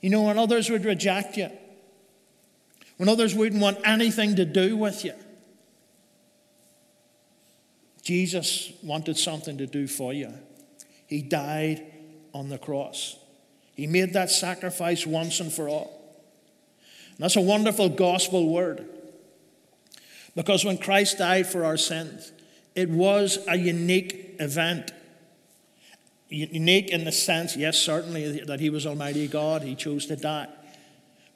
You 0.00 0.10
know, 0.10 0.22
when 0.22 0.38
others 0.38 0.70
would 0.70 0.84
reject 0.84 1.36
you, 1.36 1.50
when 2.96 3.08
others 3.08 3.34
wouldn't 3.34 3.60
want 3.60 3.78
anything 3.84 4.36
to 4.36 4.44
do 4.44 4.76
with 4.76 5.04
you, 5.04 5.14
Jesus 8.02 8.72
wanted 8.82 9.16
something 9.16 9.58
to 9.58 9.66
do 9.66 9.86
for 9.86 10.12
you. 10.12 10.32
He 11.06 11.22
died 11.22 11.84
on 12.32 12.48
the 12.48 12.58
cross. 12.58 13.16
He 13.74 13.86
made 13.86 14.12
that 14.14 14.30
sacrifice 14.30 15.06
once 15.06 15.40
and 15.40 15.52
for 15.52 15.68
all. 15.68 16.00
And 17.10 17.18
that's 17.18 17.36
a 17.36 17.40
wonderful 17.40 17.88
gospel 17.88 18.48
word. 18.48 18.86
Because 20.34 20.64
when 20.64 20.78
Christ 20.78 21.18
died 21.18 21.46
for 21.46 21.64
our 21.64 21.76
sins, 21.76 22.32
it 22.74 22.88
was 22.88 23.38
a 23.48 23.56
unique 23.56 24.36
event. 24.38 24.92
Unique 26.30 26.90
in 26.90 27.04
the 27.04 27.12
sense, 27.12 27.56
yes, 27.56 27.76
certainly, 27.76 28.40
that 28.44 28.60
he 28.60 28.70
was 28.70 28.86
Almighty 28.86 29.26
God, 29.26 29.62
he 29.62 29.74
chose 29.74 30.06
to 30.06 30.16
die. 30.16 30.48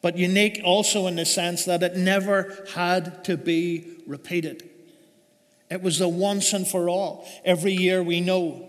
But 0.01 0.17
unique 0.17 0.61
also 0.63 1.07
in 1.09 1.17
the 1.17 1.25
sense 1.25 1.65
that 1.65 1.83
it 1.83 1.97
never 1.97 2.67
had 2.75 3.25
to 3.25 3.37
be 3.37 3.87
repeated. 4.07 4.69
It 5.71 5.83
was 5.83 5.99
the 5.99 6.09
once 6.09 6.53
and 6.53 6.67
for 6.67 6.89
all. 6.89 7.27
Every 7.45 7.73
year 7.73 8.03
we 8.03 8.21
know 8.21 8.69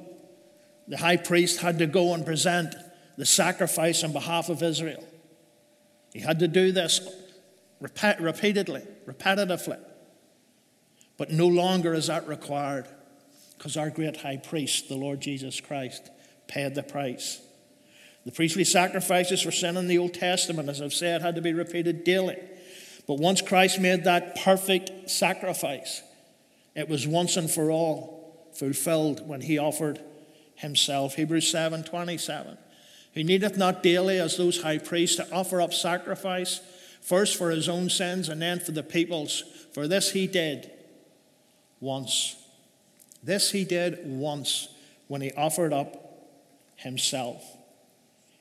the 0.87 0.97
high 0.97 1.17
priest 1.17 1.59
had 1.59 1.77
to 1.79 1.87
go 1.87 2.13
and 2.13 2.25
present 2.25 2.73
the 3.17 3.25
sacrifice 3.25 4.03
on 4.03 4.13
behalf 4.13 4.49
of 4.49 4.63
Israel. 4.63 5.03
He 6.13 6.21
had 6.21 6.39
to 6.39 6.47
do 6.47 6.71
this 6.71 7.01
repeatedly, 7.81 8.81
repetitively. 9.05 9.79
But 11.17 11.31
no 11.31 11.47
longer 11.47 11.93
is 11.93 12.07
that 12.07 12.27
required 12.27 12.87
because 13.57 13.77
our 13.77 13.89
great 13.89 14.17
high 14.17 14.37
priest, 14.37 14.89
the 14.89 14.95
Lord 14.95 15.21
Jesus 15.21 15.59
Christ, 15.59 16.09
paid 16.47 16.75
the 16.75 16.83
price. 16.83 17.41
The 18.25 18.31
priestly 18.31 18.63
sacrifices 18.63 19.41
for 19.41 19.51
sin 19.51 19.77
in 19.77 19.87
the 19.87 19.99
Old 19.99 20.13
Testament, 20.13 20.67
as 20.67 20.81
I've 20.81 20.93
said, 20.93 21.21
had 21.21 21.35
to 21.35 21.41
be 21.41 21.53
repeated 21.53 22.03
daily. 22.03 22.37
But 23.07 23.19
once 23.19 23.41
Christ 23.41 23.79
made 23.79 24.03
that 24.05 24.35
perfect 24.37 25.09
sacrifice, 25.09 26.01
it 26.75 26.89
was 26.89 27.07
once 27.07 27.37
and 27.37 27.49
for 27.49 27.69
all 27.69 28.49
fulfilled 28.55 29.27
when 29.27 29.41
he 29.41 29.59
offered 29.59 29.99
himself. 30.55 31.15
Hebrews 31.15 31.49
7 31.49 31.83
27. 31.83 32.57
He 33.11 33.23
needeth 33.23 33.57
not 33.57 33.83
daily, 33.83 34.19
as 34.19 34.35
those 34.35 34.61
high 34.61 34.79
priests, 34.79 35.17
to 35.17 35.31
offer 35.31 35.61
up 35.61 35.73
sacrifice, 35.73 36.59
first 37.01 37.37
for 37.37 37.49
his 37.51 37.69
own 37.69 37.89
sins 37.89 38.27
and 38.27 38.41
then 38.41 38.59
for 38.59 38.71
the 38.71 38.83
people's. 38.83 39.43
For 39.73 39.87
this 39.87 40.11
he 40.11 40.27
did 40.27 40.71
once. 41.79 42.35
This 43.23 43.51
he 43.51 43.63
did 43.63 43.99
once 44.03 44.67
when 45.07 45.21
he 45.21 45.31
offered 45.33 45.71
up 45.71 46.04
himself. 46.75 47.43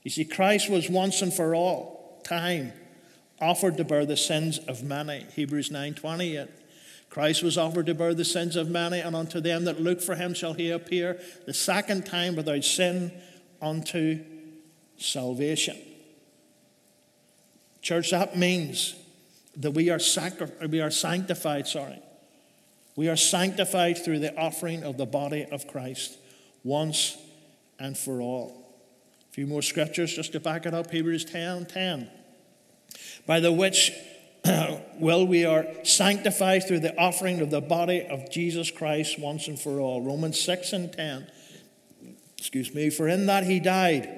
You 0.03 0.11
see, 0.11 0.25
Christ 0.25 0.69
was 0.69 0.89
once 0.89 1.23
and 1.23 1.33
for 1.33 1.55
all 1.55 2.23
time 2.25 2.73
offered 3.41 3.77
to 3.77 3.85
bear 3.85 4.07
the 4.07 4.17
sins 4.17 4.59
of 4.59 4.83
many. 4.83 5.27
Hebrews 5.35 5.71
9 5.71 5.95
28. 5.95 6.49
Christ 7.11 7.43
was 7.45 7.57
offered 7.57 7.87
to 7.87 7.95
bear 7.95 8.13
the 8.13 8.25
sins 8.25 8.57
of 8.57 8.69
many, 8.69 8.99
and 8.99 9.15
unto 9.15 9.41
them 9.41 9.67
that 9.67 9.81
look 9.81 10.01
for 10.01 10.17
him 10.17 10.35
shall 10.35 10.53
he 10.53 10.71
appear 10.71 11.21
the 11.47 11.55
second 11.55 12.05
time 12.05 12.35
without 12.35 12.65
sin 12.65 13.13
unto 13.63 14.19
salvation. 14.97 15.77
Church, 17.83 18.11
that 18.11 18.37
means 18.37 18.97
that 19.57 19.71
we 19.71 19.91
are, 19.91 20.01
sacri- 20.01 20.67
we 20.67 20.81
are 20.81 20.91
sanctified, 20.91 21.69
sorry, 21.69 22.01
we 22.97 23.09
are 23.09 23.17
sanctified 23.17 23.99
through 23.99 24.19
the 24.19 24.37
offering 24.37 24.83
of 24.83 24.97
the 24.97 25.07
body 25.07 25.47
of 25.53 25.69
Christ 25.69 26.19
once 26.65 27.17
and 27.79 27.97
for 27.97 28.21
all. 28.21 28.65
A 29.31 29.33
few 29.33 29.47
more 29.47 29.63
scriptures 29.63 30.15
just 30.15 30.33
to 30.33 30.41
back 30.41 30.67
it 30.67 30.75
up 30.75 30.91
Hebrews 30.91 31.25
10 31.25 31.67
10. 31.67 32.11
By 33.27 33.41
the 33.41 33.53
which 33.53 33.93
will 34.99 35.27
we 35.27 35.45
are 35.45 35.67
sanctified 35.85 36.67
through 36.67 36.81
the 36.81 36.97
offering 36.99 37.41
of 37.41 37.51
the 37.51 37.61
body 37.61 38.07
of 38.09 38.31
Jesus 38.31 38.71
Christ 38.71 39.19
once 39.19 39.49
and 39.49 39.59
for 39.59 39.81
all. 39.81 40.03
Romans 40.03 40.39
6 40.41 40.73
and 40.73 40.93
10. 40.93 41.27
Excuse 42.37 42.75
me, 42.75 42.91
for 42.91 43.09
in 43.09 43.27
that 43.27 43.45
he 43.45 43.59
died. 43.59 44.09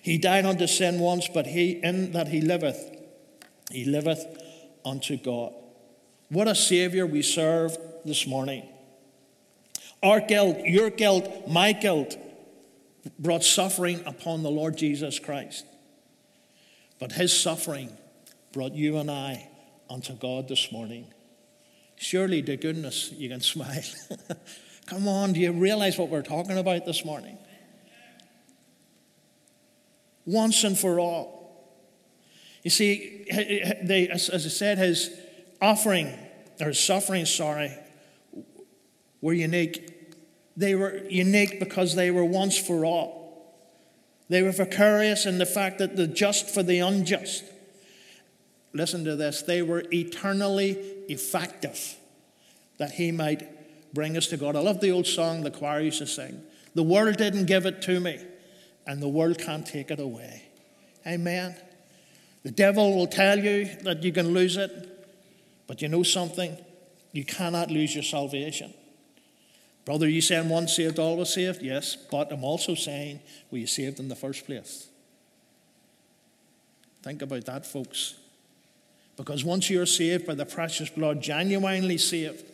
He 0.00 0.18
died 0.18 0.46
unto 0.46 0.66
sin 0.66 1.00
once, 1.00 1.28
but 1.28 1.46
he 1.46 1.72
in 1.82 2.12
that 2.12 2.28
he 2.28 2.40
liveth, 2.40 2.96
he 3.70 3.84
liveth 3.84 4.24
unto 4.84 5.16
God. 5.16 5.52
What 6.28 6.46
a 6.46 6.54
Savior 6.54 7.06
we 7.06 7.22
serve 7.22 7.76
this 8.04 8.26
morning. 8.26 8.68
Our 10.02 10.20
guilt, 10.20 10.58
your 10.60 10.90
guilt, 10.90 11.48
my 11.48 11.72
guilt 11.72 12.16
brought 13.18 13.44
suffering 13.44 14.02
upon 14.06 14.42
the 14.42 14.50
Lord 14.50 14.76
Jesus 14.76 15.18
Christ. 15.18 15.64
But 16.98 17.12
his 17.12 17.38
suffering 17.38 17.96
brought 18.52 18.74
you 18.74 18.98
and 18.98 19.10
I 19.10 19.48
unto 19.88 20.14
God 20.14 20.48
this 20.48 20.72
morning. 20.72 21.06
Surely 21.96 22.42
to 22.42 22.56
goodness 22.56 23.12
you 23.12 23.28
can 23.28 23.40
smile. 23.42 23.82
Come 24.86 25.06
on, 25.06 25.32
do 25.32 25.40
you 25.40 25.52
realize 25.52 25.98
what 25.98 26.08
we're 26.08 26.22
talking 26.22 26.58
about 26.58 26.86
this 26.86 27.04
morning? 27.04 27.36
Once 30.24 30.64
and 30.64 30.78
for 30.78 30.98
all. 30.98 31.38
You 32.62 32.70
see, 32.70 33.24
they, 33.82 34.08
as, 34.08 34.30
I 34.30 34.38
said, 34.38 34.78
his 34.78 35.10
offering, 35.60 36.12
or 36.60 36.68
his 36.68 36.80
suffering, 36.80 37.26
sorry, 37.26 37.72
were 39.20 39.32
unique. 39.32 39.97
They 40.58 40.74
were 40.74 41.04
unique 41.08 41.60
because 41.60 41.94
they 41.94 42.10
were 42.10 42.24
once 42.24 42.58
for 42.58 42.84
all. 42.84 43.54
They 44.28 44.42
were 44.42 44.50
vicarious 44.50 45.24
in 45.24 45.38
the 45.38 45.46
fact 45.46 45.78
that 45.78 45.94
the 45.94 46.08
just 46.08 46.50
for 46.50 46.64
the 46.64 46.80
unjust. 46.80 47.44
Listen 48.72 49.04
to 49.04 49.14
this. 49.14 49.42
They 49.42 49.62
were 49.62 49.84
eternally 49.92 50.72
effective 51.08 51.96
that 52.78 52.90
he 52.90 53.12
might 53.12 53.94
bring 53.94 54.16
us 54.16 54.26
to 54.26 54.36
God. 54.36 54.56
I 54.56 54.58
love 54.58 54.80
the 54.80 54.90
old 54.90 55.06
song 55.06 55.42
the 55.42 55.52
choir 55.52 55.80
used 55.80 55.98
to 55.98 56.08
sing. 56.08 56.42
The 56.74 56.82
world 56.82 57.16
didn't 57.18 57.46
give 57.46 57.64
it 57.64 57.80
to 57.82 58.00
me, 58.00 58.18
and 58.84 59.00
the 59.00 59.08
world 59.08 59.38
can't 59.38 59.64
take 59.64 59.92
it 59.92 60.00
away. 60.00 60.42
Amen. 61.06 61.54
The 62.42 62.50
devil 62.50 62.96
will 62.96 63.06
tell 63.06 63.38
you 63.38 63.66
that 63.82 64.02
you 64.02 64.10
can 64.10 64.34
lose 64.34 64.56
it, 64.56 65.06
but 65.68 65.82
you 65.82 65.88
know 65.88 66.02
something? 66.02 66.56
You 67.12 67.24
cannot 67.24 67.70
lose 67.70 67.94
your 67.94 68.02
salvation. 68.02 68.74
Brother, 69.88 70.06
you 70.06 70.20
saying 70.20 70.50
once 70.50 70.76
saved, 70.76 70.98
always 70.98 71.30
saved? 71.30 71.62
Yes, 71.62 71.96
but 71.96 72.30
I'm 72.30 72.44
also 72.44 72.74
saying, 72.74 73.20
were 73.50 73.56
you 73.56 73.66
saved 73.66 73.98
in 73.98 74.08
the 74.08 74.14
first 74.14 74.44
place? 74.44 74.86
Think 77.02 77.22
about 77.22 77.46
that, 77.46 77.64
folks. 77.64 78.16
Because 79.16 79.46
once 79.46 79.70
you're 79.70 79.86
saved 79.86 80.26
by 80.26 80.34
the 80.34 80.44
precious 80.44 80.90
blood, 80.90 81.22
genuinely 81.22 81.96
saved, 81.96 82.44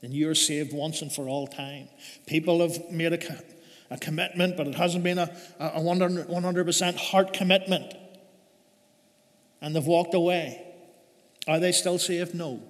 then 0.00 0.10
you're 0.10 0.34
saved 0.34 0.72
once 0.72 1.00
and 1.00 1.12
for 1.12 1.28
all 1.28 1.46
time. 1.46 1.86
People 2.26 2.60
have 2.60 2.90
made 2.90 3.12
a, 3.12 3.44
a 3.92 3.96
commitment, 3.96 4.56
but 4.56 4.66
it 4.66 4.74
hasn't 4.74 5.04
been 5.04 5.18
a, 5.18 5.30
a 5.60 5.78
100% 5.78 6.96
heart 6.96 7.32
commitment. 7.32 7.94
And 9.60 9.76
they've 9.76 9.86
walked 9.86 10.14
away. 10.14 10.60
Are 11.46 11.60
they 11.60 11.70
still 11.70 12.00
saved? 12.00 12.34
No. 12.34 12.60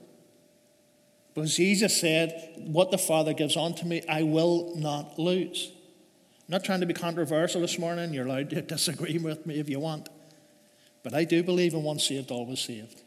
Because 1.38 1.54
Jesus 1.54 2.00
said, 2.00 2.52
What 2.56 2.90
the 2.90 2.98
Father 2.98 3.32
gives 3.32 3.56
unto 3.56 3.86
me, 3.86 4.02
I 4.08 4.24
will 4.24 4.72
not 4.74 5.20
lose. 5.20 5.70
I'm 5.70 6.52
not 6.52 6.64
trying 6.64 6.80
to 6.80 6.86
be 6.86 6.94
controversial 6.94 7.60
this 7.60 7.78
morning. 7.78 8.12
You're 8.12 8.26
allowed 8.26 8.50
to 8.50 8.60
disagree 8.76 9.18
with 9.18 9.46
me 9.46 9.60
if 9.60 9.68
you 9.68 9.78
want. 9.78 10.08
But 11.04 11.14
I 11.14 11.22
do 11.22 11.44
believe 11.44 11.74
in 11.74 11.84
once 11.84 12.04
saved, 12.08 12.32
always 12.32 12.58
saved. 12.58 13.02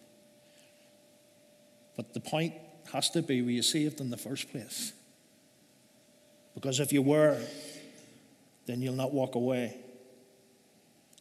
But 1.98 2.14
the 2.14 2.22
point 2.22 2.54
has 2.94 3.10
to 3.10 3.22
be 3.22 3.42
were 3.42 3.50
you 3.50 3.64
saved 3.64 4.00
in 4.00 4.12
the 4.12 4.18
first 4.18 4.50
place? 4.50 4.94
Because 6.56 6.80
if 6.80 6.94
you 6.94 7.02
were, 7.02 7.38
then 8.66 8.82
you'll 8.82 8.94
not 8.94 9.12
walk 9.12 9.36
away. 9.36 9.76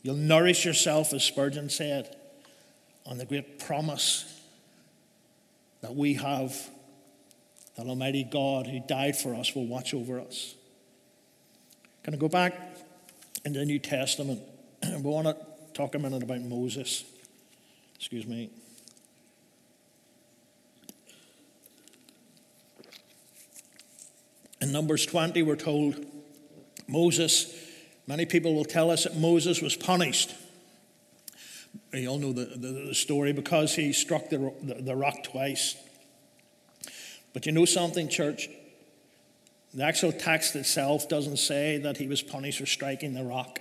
You'll 0.05 0.15
nourish 0.15 0.65
yourself, 0.65 1.13
as 1.13 1.25
Spurgeon 1.25 1.71
said, 1.71 2.15
on 3.05 3.19
the 3.19 3.25
great 3.25 3.59
promise 3.59 4.41
that 5.81 5.97
we 5.97 6.15
have 6.15 6.71
that 7.81 7.89
Almighty 7.89 8.25
God 8.25 8.67
who 8.67 8.79
died 8.81 9.17
for 9.17 9.35
us 9.35 9.55
will 9.55 9.67
watch 9.67 9.95
over 9.95 10.21
us. 10.21 10.55
Can 12.03 12.13
I 12.13 12.19
go 12.19 12.29
back 12.29 12.53
into 13.47 13.59
the 13.59 13.65
New 13.65 13.79
Testament? 13.79 14.43
we 14.83 14.99
want 14.99 15.27
to 15.27 15.37
talk 15.73 15.95
a 15.95 15.99
minute 15.99 16.23
about 16.23 16.43
Moses. 16.43 17.05
Excuse 17.97 18.27
me. 18.27 18.51
In 24.61 24.73
Numbers 24.73 25.07
20, 25.07 25.43
we're 25.43 25.57
told 25.57 26.05
Moses, 26.87 27.55
many 28.07 28.27
people 28.27 28.55
will 28.55 28.67
tell 28.67 28.91
us 28.91 29.05
that 29.05 29.17
Moses 29.17 29.63
was 29.63 29.75
punished. 29.75 30.35
You 31.95 32.09
all 32.09 32.19
know 32.19 32.35
the, 32.35 32.45
the, 32.45 32.87
the 32.89 32.95
story 32.95 33.33
because 33.33 33.75
he 33.75 33.95
struck 33.95 34.29
the, 34.29 34.53
the, 34.63 34.83
the 34.83 34.95
rock 34.95 35.23
twice. 35.23 35.77
But 37.33 37.47
you 37.47 37.53
know 37.53 37.65
something, 37.65 38.09
church? 38.09 38.49
The 39.73 39.85
actual 39.85 40.13
text 40.13 40.57
itself 40.57 41.09
doesn't 41.09 41.37
say 41.37 41.79
that 41.79 41.97
he 41.97 42.07
was 42.07 42.23
punished 42.23 42.59
for 42.59 42.67
striking 42.67 43.15
the 43.15 43.23
rock. 43.23 43.61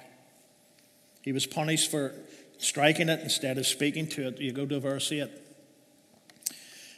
He 1.22 1.32
was 1.32 1.46
punished 1.46 1.92
for 1.92 2.14
striking 2.58 3.10
it 3.10 3.20
instead 3.22 3.58
of 3.58 3.68
speaking 3.68 4.08
to 4.08 4.28
it. 4.28 4.40
You 4.40 4.52
go 4.52 4.66
to 4.66 4.80
verse 4.80 5.12
8. 5.12 5.30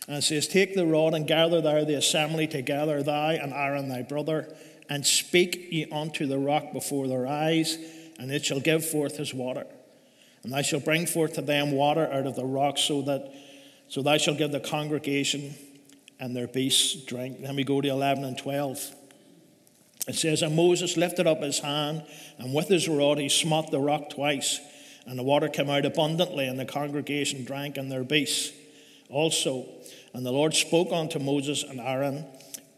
And 0.07 0.17
it 0.17 0.23
says, 0.23 0.47
Take 0.47 0.75
the 0.75 0.85
rod 0.85 1.13
and 1.13 1.27
gather 1.27 1.61
thou 1.61 1.83
the 1.83 1.95
assembly 1.95 2.47
together, 2.47 3.03
thou 3.03 3.29
and 3.29 3.53
Aaron 3.53 3.89
thy 3.89 4.01
brother, 4.01 4.53
and 4.89 5.05
speak 5.05 5.67
ye 5.71 5.85
unto 5.91 6.25
the 6.25 6.39
rock 6.39 6.71
before 6.73 7.07
their 7.07 7.27
eyes, 7.27 7.77
and 8.17 8.31
it 8.31 8.45
shall 8.45 8.59
give 8.59 8.85
forth 8.85 9.17
his 9.17 9.33
water. 9.33 9.65
And 10.43 10.53
thou 10.53 10.61
shalt 10.61 10.85
bring 10.85 11.05
forth 11.05 11.33
to 11.33 11.41
them 11.41 11.71
water 11.71 12.11
out 12.11 12.25
of 12.25 12.35
the 12.35 12.45
rock, 12.45 12.77
so 12.77 13.01
that 13.03 13.31
so 13.89 14.01
thou 14.01 14.17
shalt 14.17 14.37
give 14.37 14.51
the 14.51 14.59
congregation 14.61 15.53
and 16.21 16.35
their 16.35 16.47
beasts 16.47 17.03
drink. 17.03 17.41
Then 17.41 17.55
we 17.55 17.63
go 17.63 17.81
to 17.81 17.89
11 17.89 18.23
and 18.23 18.37
12. 18.37 18.95
It 20.07 20.15
says, 20.15 20.43
And 20.43 20.55
Moses 20.55 20.95
lifted 20.95 21.25
up 21.25 21.41
his 21.41 21.59
hand, 21.59 22.03
and 22.37 22.53
with 22.53 22.67
his 22.67 22.87
rod 22.87 23.17
he 23.17 23.27
smote 23.27 23.71
the 23.71 23.79
rock 23.79 24.11
twice, 24.11 24.59
and 25.07 25.17
the 25.17 25.23
water 25.23 25.49
came 25.49 25.69
out 25.69 25.83
abundantly, 25.83 26.47
and 26.47 26.59
the 26.59 26.65
congregation 26.65 27.43
drank, 27.43 27.75
and 27.75 27.91
their 27.91 28.03
beasts 28.03 28.53
also. 29.09 29.67
And 30.13 30.23
the 30.23 30.31
Lord 30.31 30.53
spoke 30.53 30.93
unto 30.93 31.17
Moses 31.17 31.63
and 31.63 31.79
Aaron, 31.79 32.25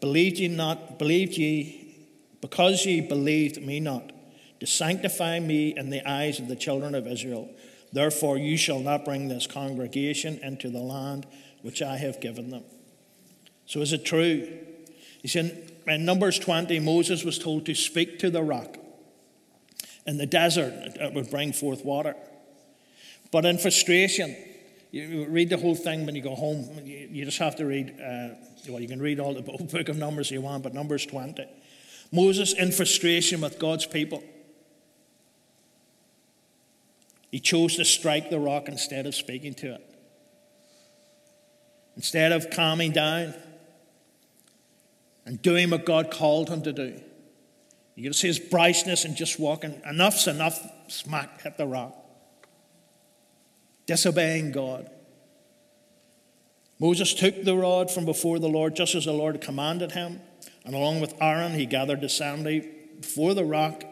Believed 0.00 0.38
ye 0.38 0.48
not, 0.48 0.98
believed 0.98 1.34
ye, 1.34 1.96
because 2.40 2.84
ye 2.86 3.02
believed 3.02 3.62
me 3.62 3.78
not, 3.78 4.10
to 4.60 4.66
sanctify 4.66 5.38
me 5.40 5.76
in 5.76 5.90
the 5.90 6.06
eyes 6.08 6.40
of 6.40 6.48
the 6.48 6.56
children 6.56 6.94
of 6.94 7.06
Israel. 7.06 7.50
Therefore 7.92 8.38
you 8.38 8.56
shall 8.56 8.80
not 8.80 9.04
bring 9.04 9.28
this 9.28 9.46
congregation 9.46 10.38
into 10.42 10.70
the 10.70 10.80
land 10.80 11.26
which 11.62 11.82
I 11.82 11.96
have 11.98 12.20
given 12.20 12.50
them. 12.50 12.64
So 13.66 13.80
is 13.80 13.92
it 13.92 14.04
true? 14.04 14.48
You 15.22 15.28
see, 15.28 15.52
in 15.86 16.04
Numbers 16.04 16.38
20, 16.38 16.78
Moses 16.80 17.24
was 17.24 17.38
told 17.38 17.66
to 17.66 17.74
speak 17.74 18.18
to 18.20 18.30
the 18.30 18.42
rock. 18.42 18.76
In 20.06 20.18
the 20.18 20.26
desert, 20.26 20.72
it 21.00 21.14
would 21.14 21.30
bring 21.30 21.52
forth 21.52 21.84
water. 21.84 22.14
But 23.30 23.44
in 23.46 23.58
frustration, 23.58 24.36
you 24.90 25.26
read 25.28 25.48
the 25.48 25.56
whole 25.56 25.74
thing 25.74 26.06
when 26.06 26.14
you 26.14 26.22
go 26.22 26.34
home. 26.34 26.68
You 26.84 27.24
just 27.24 27.38
have 27.38 27.56
to 27.56 27.64
read, 27.64 27.98
uh, 28.00 28.34
well, 28.68 28.80
you 28.80 28.88
can 28.88 29.00
read 29.00 29.18
all 29.18 29.34
the 29.34 29.42
book 29.72 29.88
of 29.88 29.96
Numbers 29.96 30.30
you 30.30 30.40
want, 30.40 30.62
but 30.62 30.74
Numbers 30.74 31.06
20. 31.06 31.46
Moses, 32.12 32.52
in 32.52 32.70
frustration 32.70 33.40
with 33.40 33.58
God's 33.58 33.86
people, 33.86 34.22
he 37.32 37.40
chose 37.40 37.74
to 37.76 37.84
strike 37.84 38.30
the 38.30 38.38
rock 38.38 38.68
instead 38.68 39.06
of 39.06 39.14
speaking 39.14 39.54
to 39.54 39.74
it. 39.74 39.94
Instead 41.96 42.30
of 42.30 42.50
calming 42.50 42.92
down, 42.92 43.34
and 45.26 45.40
doing 45.40 45.70
what 45.70 45.86
God 45.86 46.10
called 46.10 46.48
him 46.48 46.62
to 46.62 46.72
do. 46.72 47.00
You 47.94 48.02
can 48.02 48.12
see 48.12 48.26
his 48.26 48.38
brightness 48.38 49.04
and 49.04 49.16
just 49.16 49.38
walking. 49.38 49.80
Enough's 49.88 50.26
enough. 50.26 50.60
Smack, 50.88 51.42
hit 51.42 51.56
the 51.56 51.66
rock. 51.66 51.96
Disobeying 53.86 54.52
God. 54.52 54.90
Moses 56.78 57.14
took 57.14 57.44
the 57.44 57.56
rod 57.56 57.90
from 57.90 58.04
before 58.04 58.38
the 58.38 58.48
Lord, 58.48 58.74
just 58.74 58.94
as 58.94 59.04
the 59.04 59.12
Lord 59.12 59.40
commanded 59.40 59.92
him. 59.92 60.20
And 60.64 60.74
along 60.74 61.00
with 61.00 61.14
Aaron, 61.20 61.54
he 61.54 61.66
gathered 61.66 62.00
the 62.00 62.06
assembly 62.06 62.68
before 63.00 63.34
the 63.34 63.44
rock. 63.44 63.84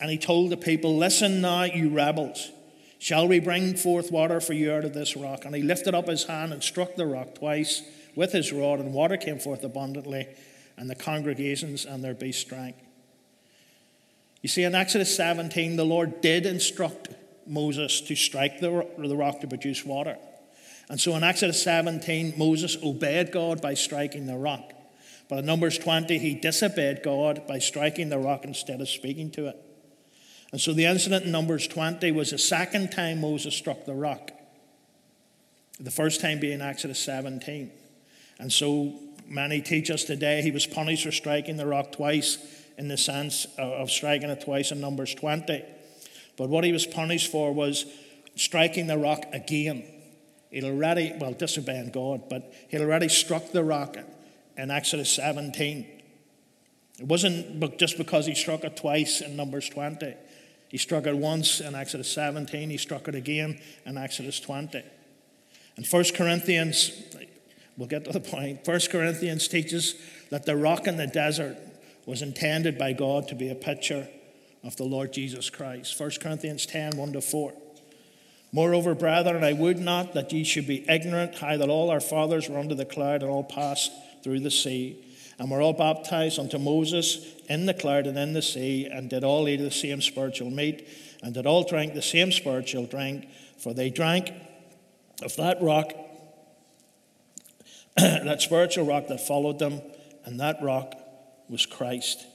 And 0.00 0.10
he 0.10 0.18
told 0.18 0.50
the 0.50 0.56
people, 0.56 0.96
Listen 0.96 1.40
now, 1.40 1.62
you 1.64 1.88
rebels. 1.88 2.50
Shall 2.98 3.26
we 3.26 3.40
bring 3.40 3.76
forth 3.76 4.12
water 4.12 4.40
for 4.40 4.52
you 4.52 4.72
out 4.72 4.84
of 4.84 4.92
this 4.92 5.16
rock? 5.16 5.44
And 5.44 5.54
he 5.54 5.62
lifted 5.62 5.94
up 5.94 6.06
his 6.06 6.24
hand 6.24 6.52
and 6.52 6.62
struck 6.62 6.96
the 6.96 7.06
rock 7.06 7.34
twice 7.34 7.82
with 8.14 8.32
his 8.32 8.52
rod, 8.52 8.78
and 8.78 8.92
water 8.92 9.16
came 9.16 9.38
forth 9.38 9.64
abundantly 9.64 10.28
and 10.82 10.90
the 10.90 10.96
congregations 10.96 11.84
and 11.84 12.02
their 12.02 12.12
beasts 12.12 12.42
drank. 12.42 12.74
You 14.40 14.48
see, 14.48 14.64
in 14.64 14.74
Exodus 14.74 15.14
17, 15.14 15.76
the 15.76 15.84
Lord 15.84 16.20
did 16.20 16.44
instruct 16.44 17.06
Moses 17.46 18.00
to 18.00 18.16
strike 18.16 18.58
the, 18.58 18.84
the 18.98 19.14
rock 19.14 19.42
to 19.42 19.46
produce 19.46 19.84
water. 19.86 20.18
And 20.88 21.00
so 21.00 21.14
in 21.14 21.22
Exodus 21.22 21.62
17, 21.62 22.34
Moses 22.36 22.76
obeyed 22.82 23.30
God 23.30 23.62
by 23.62 23.74
striking 23.74 24.26
the 24.26 24.36
rock. 24.36 24.72
But 25.28 25.38
in 25.38 25.46
Numbers 25.46 25.78
20, 25.78 26.18
he 26.18 26.34
disobeyed 26.34 27.04
God 27.04 27.46
by 27.46 27.60
striking 27.60 28.08
the 28.08 28.18
rock 28.18 28.44
instead 28.44 28.80
of 28.80 28.88
speaking 28.88 29.30
to 29.30 29.46
it. 29.46 29.56
And 30.50 30.60
so 30.60 30.72
the 30.72 30.86
incident 30.86 31.26
in 31.26 31.30
Numbers 31.30 31.68
20 31.68 32.10
was 32.10 32.32
the 32.32 32.38
second 32.38 32.90
time 32.90 33.20
Moses 33.20 33.54
struck 33.54 33.84
the 33.84 33.94
rock, 33.94 34.32
the 35.78 35.92
first 35.92 36.20
time 36.20 36.40
being 36.40 36.60
Exodus 36.60 36.98
17. 36.98 37.70
And 38.40 38.52
so 38.52 38.98
many 39.26 39.60
teach 39.60 39.90
us 39.90 40.04
today, 40.04 40.42
he 40.42 40.50
was 40.50 40.66
punished 40.66 41.04
for 41.04 41.12
striking 41.12 41.56
the 41.56 41.66
rock 41.66 41.92
twice 41.92 42.38
in 42.78 42.88
the 42.88 42.96
sense 42.96 43.46
of 43.58 43.90
striking 43.90 44.30
it 44.30 44.42
twice 44.42 44.72
in 44.72 44.80
Numbers 44.80 45.14
20. 45.14 45.62
But 46.36 46.48
what 46.48 46.64
he 46.64 46.72
was 46.72 46.86
punished 46.86 47.30
for 47.30 47.52
was 47.52 47.86
striking 48.36 48.86
the 48.86 48.98
rock 48.98 49.24
again. 49.32 49.84
He'd 50.50 50.64
already, 50.64 51.14
well, 51.18 51.32
disobeying 51.32 51.90
God, 51.90 52.28
but 52.28 52.52
he'd 52.68 52.80
already 52.80 53.08
struck 53.08 53.52
the 53.52 53.64
rock 53.64 53.96
in 54.56 54.70
Exodus 54.70 55.10
17. 55.12 55.86
It 56.98 57.06
wasn't 57.06 57.78
just 57.78 57.98
because 57.98 58.26
he 58.26 58.34
struck 58.34 58.64
it 58.64 58.76
twice 58.76 59.20
in 59.20 59.36
Numbers 59.36 59.68
20. 59.68 60.14
He 60.68 60.78
struck 60.78 61.06
it 61.06 61.16
once 61.16 61.60
in 61.60 61.74
Exodus 61.74 62.10
17, 62.12 62.70
he 62.70 62.78
struck 62.78 63.08
it 63.08 63.14
again 63.14 63.60
in 63.84 63.98
Exodus 63.98 64.40
20. 64.40 64.82
And 65.76 65.86
1 65.86 66.04
Corinthians, 66.14 66.90
we'll 67.76 67.88
get 67.88 68.04
to 68.04 68.12
the 68.12 68.20
point. 68.20 68.66
1 68.66 68.80
Corinthians 68.90 69.48
teaches 69.48 69.94
that 70.30 70.46
the 70.46 70.56
rock 70.56 70.86
in 70.86 70.96
the 70.96 71.06
desert 71.06 71.56
was 72.06 72.22
intended 72.22 72.78
by 72.78 72.92
God 72.92 73.28
to 73.28 73.34
be 73.34 73.50
a 73.50 73.54
picture 73.54 74.08
of 74.64 74.76
the 74.76 74.84
Lord 74.84 75.12
Jesus 75.12 75.50
Christ. 75.50 75.98
1 75.98 76.10
Corinthians 76.20 76.66
10 76.66 76.96
1 76.96 77.12
to 77.12 77.20
4. 77.20 77.52
Moreover, 78.52 78.94
brethren, 78.94 79.42
I 79.42 79.54
would 79.54 79.78
not 79.78 80.12
that 80.12 80.32
ye 80.32 80.44
should 80.44 80.66
be 80.66 80.88
ignorant 80.88 81.36
how 81.36 81.56
that 81.56 81.70
all 81.70 81.90
our 81.90 82.00
fathers 82.00 82.48
were 82.48 82.58
under 82.58 82.74
the 82.74 82.84
cloud 82.84 83.22
and 83.22 83.30
all 83.30 83.44
passed 83.44 83.90
through 84.22 84.40
the 84.40 84.50
sea, 84.50 85.02
and 85.38 85.50
were 85.50 85.62
all 85.62 85.72
baptized 85.72 86.38
unto 86.38 86.58
Moses 86.58 87.34
in 87.48 87.64
the 87.64 87.74
cloud 87.74 88.06
and 88.06 88.18
in 88.18 88.34
the 88.34 88.42
sea, 88.42 88.86
and 88.86 89.08
did 89.08 89.24
all 89.24 89.48
eat 89.48 89.60
of 89.60 89.64
the 89.64 89.70
same 89.70 90.02
spiritual 90.02 90.50
meat, 90.50 90.86
and 91.22 91.32
did 91.32 91.46
all 91.46 91.64
drink 91.64 91.94
the 91.94 92.02
same 92.02 92.30
spiritual 92.30 92.84
drink, 92.84 93.26
for 93.58 93.72
they 93.72 93.88
drank 93.88 94.32
of 95.22 95.34
that 95.36 95.62
rock, 95.62 95.92
that 97.96 98.40
spiritual 98.40 98.86
rock 98.86 99.08
that 99.08 99.26
followed 99.26 99.58
them, 99.58 99.80
and 100.24 100.40
that 100.40 100.62
rock 100.62 100.94
was 101.48 101.66
Christ. 101.66 102.26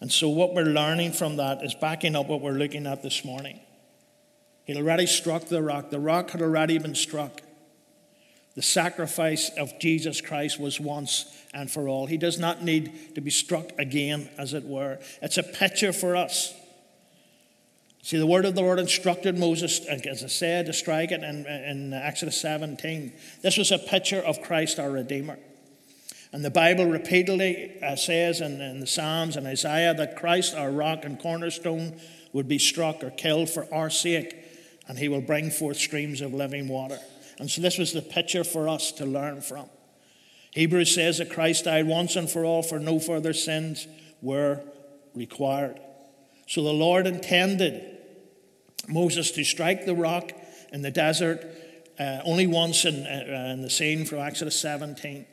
And 0.00 0.10
so, 0.10 0.28
what 0.28 0.54
we're 0.54 0.64
learning 0.64 1.12
from 1.12 1.36
that 1.36 1.62
is 1.62 1.74
backing 1.74 2.16
up 2.16 2.26
what 2.26 2.40
we're 2.40 2.52
looking 2.52 2.86
at 2.86 3.02
this 3.02 3.24
morning. 3.24 3.60
He'd 4.64 4.76
already 4.76 5.06
struck 5.06 5.46
the 5.46 5.62
rock, 5.62 5.90
the 5.90 6.00
rock 6.00 6.30
had 6.30 6.42
already 6.42 6.78
been 6.78 6.94
struck. 6.94 7.42
The 8.54 8.62
sacrifice 8.62 9.50
of 9.58 9.78
Jesus 9.80 10.20
Christ 10.20 10.60
was 10.60 10.78
once 10.78 11.26
and 11.52 11.68
for 11.68 11.88
all. 11.88 12.06
He 12.06 12.16
does 12.16 12.38
not 12.38 12.62
need 12.62 13.16
to 13.16 13.20
be 13.20 13.30
struck 13.30 13.70
again, 13.78 14.30
as 14.38 14.54
it 14.54 14.64
were. 14.64 15.00
It's 15.20 15.38
a 15.38 15.42
picture 15.42 15.92
for 15.92 16.14
us. 16.14 16.54
See, 18.04 18.18
the 18.18 18.26
word 18.26 18.44
of 18.44 18.54
the 18.54 18.60
Lord 18.60 18.78
instructed 18.78 19.38
Moses, 19.38 19.80
as 19.86 20.22
I 20.22 20.26
said, 20.26 20.66
to 20.66 20.74
strike 20.74 21.10
it 21.10 21.22
in, 21.22 21.46
in 21.46 21.94
Exodus 21.94 22.38
17. 22.38 23.14
This 23.40 23.56
was 23.56 23.72
a 23.72 23.78
picture 23.78 24.20
of 24.20 24.42
Christ 24.42 24.78
our 24.78 24.90
Redeemer. 24.90 25.38
And 26.30 26.44
the 26.44 26.50
Bible 26.50 26.84
repeatedly 26.84 27.82
uh, 27.82 27.96
says 27.96 28.42
in, 28.42 28.60
in 28.60 28.80
the 28.80 28.86
Psalms 28.86 29.36
and 29.38 29.46
Isaiah 29.46 29.94
that 29.94 30.18
Christ, 30.18 30.54
our 30.54 30.70
rock 30.70 31.06
and 31.06 31.18
cornerstone, 31.18 31.98
would 32.34 32.46
be 32.46 32.58
struck 32.58 33.02
or 33.02 33.08
killed 33.08 33.48
for 33.48 33.66
our 33.72 33.88
sake 33.88 34.36
and 34.86 34.98
he 34.98 35.08
will 35.08 35.22
bring 35.22 35.50
forth 35.50 35.78
streams 35.78 36.20
of 36.20 36.34
living 36.34 36.68
water. 36.68 36.98
And 37.38 37.50
so 37.50 37.62
this 37.62 37.78
was 37.78 37.94
the 37.94 38.02
picture 38.02 38.44
for 38.44 38.68
us 38.68 38.92
to 38.92 39.06
learn 39.06 39.40
from. 39.40 39.70
Hebrews 40.50 40.94
says 40.94 41.16
that 41.18 41.30
Christ 41.30 41.64
died 41.64 41.86
once 41.86 42.16
and 42.16 42.28
for 42.28 42.44
all, 42.44 42.62
for 42.62 42.78
no 42.78 42.98
further 42.98 43.32
sins 43.32 43.88
were 44.20 44.60
required. 45.14 45.80
So 46.46 46.62
the 46.62 46.70
Lord 46.70 47.06
intended 47.06 47.92
Moses 48.88 49.30
to 49.32 49.44
strike 49.44 49.86
the 49.86 49.94
rock 49.94 50.32
in 50.72 50.82
the 50.82 50.90
desert 50.90 51.44
uh, 51.98 52.20
only 52.24 52.46
once 52.46 52.84
in, 52.84 53.06
uh, 53.06 53.52
in 53.52 53.62
the 53.62 53.70
scene 53.70 54.04
from 54.04 54.18
Exodus 54.18 54.58
17, 54.60 55.26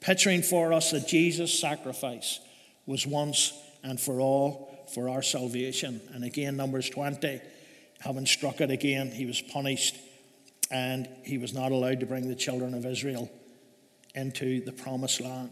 picturing 0.00 0.42
for 0.42 0.72
us 0.72 0.90
that 0.90 1.08
Jesus' 1.08 1.58
sacrifice 1.58 2.40
was 2.86 3.06
once 3.06 3.52
and 3.82 4.00
for 4.00 4.20
all 4.20 4.86
for 4.92 5.08
our 5.08 5.22
salvation. 5.22 6.00
And 6.12 6.24
again, 6.24 6.56
Numbers 6.56 6.90
20 6.90 7.40
having 8.04 8.26
struck 8.26 8.60
it 8.60 8.70
again, 8.70 9.10
he 9.10 9.24
was 9.24 9.40
punished 9.40 9.96
and 10.70 11.08
he 11.22 11.38
was 11.38 11.54
not 11.54 11.72
allowed 11.72 12.00
to 12.00 12.06
bring 12.06 12.28
the 12.28 12.34
children 12.34 12.74
of 12.74 12.84
Israel 12.84 13.30
into 14.14 14.62
the 14.64 14.72
promised 14.72 15.20
land. 15.20 15.50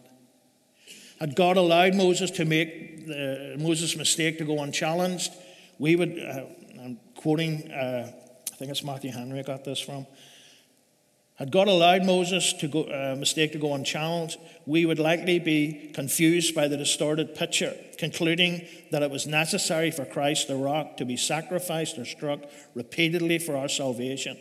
Had 1.18 1.34
God 1.34 1.56
allowed 1.56 1.94
Moses 1.94 2.30
to 2.32 2.44
make 2.44 3.06
the, 3.06 3.56
Moses' 3.58 3.96
mistake 3.96 4.38
to 4.38 4.44
go 4.44 4.60
unchallenged, 4.60 5.32
we 5.78 5.96
would, 5.96 6.18
uh, 6.18 6.44
quoting, 7.22 7.70
uh, 7.70 8.10
I 8.52 8.56
think 8.56 8.72
it's 8.72 8.82
Matthew 8.82 9.12
Henry 9.12 9.38
I 9.38 9.42
got 9.42 9.64
this 9.64 9.78
from, 9.78 10.06
had 11.36 11.52
God 11.52 11.68
allowed 11.68 12.04
Moses 12.04 12.52
to 12.54 12.68
go, 12.68 12.82
uh, 12.82 13.16
mistake 13.16 13.52
to 13.52 13.58
go 13.58 13.74
unchallenged, 13.74 14.38
we 14.66 14.84
would 14.84 14.98
likely 14.98 15.38
be 15.38 15.90
confused 15.94 16.54
by 16.54 16.66
the 16.68 16.76
distorted 16.76 17.34
picture, 17.34 17.74
concluding 17.96 18.66
that 18.90 19.02
it 19.02 19.10
was 19.10 19.26
necessary 19.26 19.90
for 19.90 20.04
Christ 20.04 20.48
the 20.48 20.56
rock 20.56 20.96
to 20.96 21.04
be 21.04 21.16
sacrificed 21.16 21.96
or 21.96 22.04
struck 22.04 22.40
repeatedly 22.74 23.38
for 23.38 23.56
our 23.56 23.68
salvation. 23.68 24.36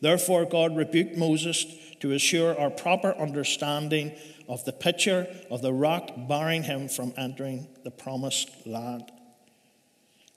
Therefore, 0.00 0.44
God 0.44 0.76
rebuked 0.76 1.16
Moses 1.16 1.64
to 2.00 2.12
assure 2.12 2.58
our 2.58 2.70
proper 2.70 3.14
understanding 3.16 4.12
of 4.48 4.64
the 4.64 4.72
picture 4.72 5.28
of 5.50 5.62
the 5.62 5.72
rock 5.72 6.10
barring 6.16 6.64
him 6.64 6.88
from 6.88 7.14
entering 7.16 7.68
the 7.84 7.90
promised 7.90 8.50
land. 8.66 9.10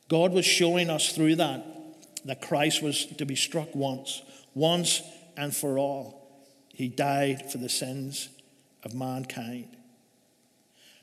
God 0.10 0.32
was 0.32 0.46
showing 0.46 0.90
us 0.90 1.12
through 1.12 1.36
that 1.36 1.66
that 2.28 2.42
Christ 2.42 2.84
was 2.84 3.06
to 3.06 3.26
be 3.26 3.36
struck 3.36 3.74
once, 3.74 4.22
once 4.54 5.02
and 5.36 5.56
for 5.56 5.80
all. 5.80 6.30
He 6.74 6.88
died 6.90 7.52
for 7.52 7.58
the 7.58 7.70
sins 7.70 8.30
of 8.84 8.94
mankind. 8.94 9.76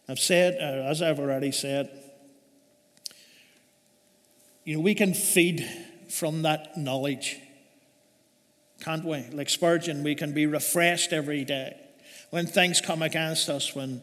I've 0.08 0.18
said, 0.18 0.56
uh, 0.60 0.88
as 0.88 1.02
I've 1.02 1.18
already 1.18 1.50
said, 1.50 1.90
you 4.64 4.76
know, 4.76 4.80
we 4.80 4.94
can 4.94 5.14
feed 5.14 5.68
from 6.10 6.42
that 6.42 6.76
knowledge, 6.76 7.38
can't 8.80 9.04
we? 9.04 9.24
Like 9.32 9.48
Spurgeon, 9.48 10.02
we 10.02 10.14
can 10.14 10.32
be 10.32 10.46
refreshed 10.46 11.12
every 11.12 11.44
day. 11.44 11.76
When 12.30 12.46
things 12.46 12.80
come 12.80 13.02
against 13.02 13.48
us, 13.48 13.74
when 13.74 14.02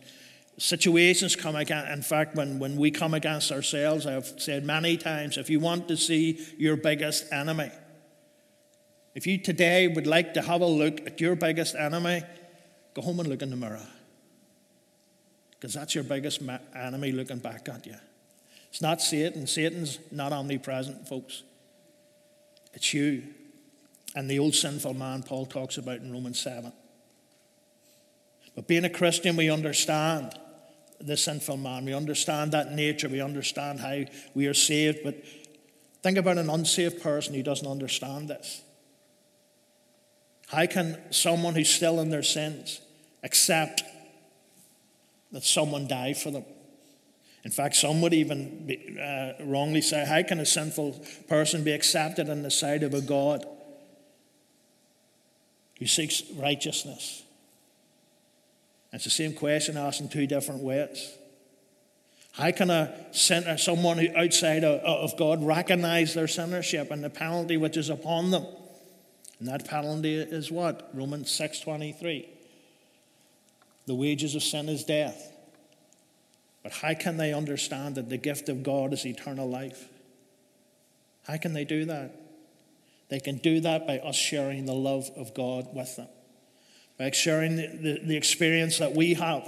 situations 0.58 1.36
come 1.36 1.56
against, 1.56 1.92
in 1.92 2.02
fact, 2.02 2.36
when, 2.36 2.60
when 2.60 2.76
we 2.76 2.92
come 2.92 3.14
against 3.14 3.52
ourselves, 3.52 4.06
I've 4.06 4.28
said 4.38 4.66
many 4.66 4.98
times, 4.98 5.38
if 5.38 5.50
you 5.50 5.60
want 5.60 5.88
to 5.88 5.98
see 5.98 6.40
your 6.58 6.76
biggest 6.76 7.32
enemy, 7.32 7.72
if 9.14 9.28
you 9.28 9.38
today 9.38 9.88
would 9.88 10.08
like 10.08 10.34
to 10.36 10.42
have 10.42 10.62
a 10.62 10.66
look 10.66 11.06
at 11.06 11.20
your 11.20 11.36
biggest 11.36 11.76
enemy, 11.76 12.24
go 12.94 13.02
home 13.02 13.20
and 13.20 13.28
look 13.28 13.42
in 13.42 13.50
the 13.50 13.56
mirror. 13.56 13.88
Because 15.52 15.74
that's 15.74 15.94
your 15.94 16.04
biggest 16.04 16.42
enemy 16.76 17.12
looking 17.12 17.38
back 17.40 17.68
at 17.70 17.86
you. 17.86 17.96
It's 18.70 18.82
not 18.82 19.02
Satan. 19.02 19.48
Satan's 19.48 20.00
not 20.12 20.32
omnipresent, 20.32 21.08
folks. 21.08 21.44
It's 22.74 22.94
you 22.94 23.24
and 24.16 24.30
the 24.30 24.40
old 24.40 24.56
sinful 24.56 24.94
man 24.94 25.24
Paul 25.24 25.46
talks 25.46 25.78
about 25.78 25.98
in 25.98 26.12
Romans 26.12 26.40
7. 26.40 26.72
But 28.56 28.68
being 28.68 28.86
a 28.86 28.90
Christian, 28.90 29.36
we 29.36 29.50
understand 29.50 30.34
the 31.00 31.18
sinful 31.18 31.58
man. 31.58 31.86
We 31.86 31.94
understand 31.94 32.52
that 32.52 32.74
nature. 32.74 33.10
We 33.10 33.22
understand 33.22 33.80
how 33.80 34.04
we 34.34 34.48
are 34.48 34.54
saved. 34.54 35.00
But 35.04 35.24
think 36.04 36.18
about 36.18 36.38
an 36.38 36.50
unsaved 36.50 37.02
person 37.02 37.34
who 37.34 37.44
doesn't 37.44 37.68
understand 37.68 38.28
this. 38.28 38.62
How 40.48 40.66
can 40.66 41.00
someone 41.12 41.56
who's 41.56 41.70
still 41.70 42.00
in 42.02 42.10
their 42.10 42.24
sins 42.24 42.82
accept 43.24 43.84
that 45.32 45.44
someone 45.44 45.88
died 45.88 46.18
for 46.18 46.30
them? 46.30 46.44
In 47.44 47.52
fact, 47.52 47.76
some 47.76 48.02
would 48.02 48.14
even 48.14 48.68
be, 48.68 48.98
uh, 49.02 49.34
wrongly 49.40 49.82
say, 49.82 50.06
How 50.06 50.22
can 50.22 50.40
a 50.40 50.46
sinful 50.46 51.04
person 51.28 51.64
be 51.64 51.72
accepted 51.72 52.30
in 52.30 52.44
the 52.44 52.52
sight 52.52 52.84
of 52.84 52.94
a 52.94 53.02
God 53.02 53.46
who 55.80 55.88
seeks 55.88 56.22
righteousness? 56.36 57.24
It's 58.94 59.06
the 59.06 59.10
same 59.10 59.34
question 59.34 59.78
asked 59.78 60.02
in 60.02 60.10
two 60.10 60.28
different 60.28 60.62
ways. 60.62 61.12
How 62.34 62.52
can 62.52 62.70
a 62.70 62.94
sinner, 63.12 63.58
someone 63.58 63.98
who 63.98 64.08
outside 64.16 64.64
of 64.64 65.18
God 65.18 65.44
recognize 65.44 66.14
their 66.14 66.28
sinnership 66.28 66.92
and 66.92 67.04
the 67.04 67.10
penalty 67.10 67.58
which 67.58 67.78
is 67.78 67.90
upon 67.90 68.32
them? 68.32 68.46
And 69.40 69.48
that 69.48 69.68
penalty 69.68 70.16
is 70.16 70.52
what? 70.52 70.90
Romans 70.94 71.30
6:23. 71.32 72.28
The 73.88 73.96
wages 73.96 74.36
of 74.36 74.44
sin 74.44 74.70
is 74.70 74.84
death. 74.84 75.32
But 76.64 76.74
how 76.74 76.94
can 76.94 77.18
they 77.18 77.34
understand 77.34 77.96
that 77.96 78.10
the 78.10 78.18
gift 78.18 78.48
of 78.48 78.62
God 78.62 78.94
is 78.94 79.06
eternal 79.06 79.50
life? 79.50 79.90
How 81.24 81.38
can 81.38 81.54
they 81.54 81.66
do 81.66 81.86
that? 81.86 82.12
They 83.10 83.20
can 83.20 83.38
do 83.38 83.60
that 83.62 83.88
by 83.88 84.00
us 84.00 84.16
sharing 84.16 84.66
the 84.66 84.76
love 84.76 85.10
of 85.18 85.34
God 85.34 85.74
with 85.74 85.96
them, 85.96 86.08
by 87.02 87.10
sharing 87.10 87.56
the, 87.56 87.66
the, 87.68 88.00
the 88.04 88.16
experience 88.16 88.78
that 88.78 88.94
we 88.94 89.16
have 89.16 89.44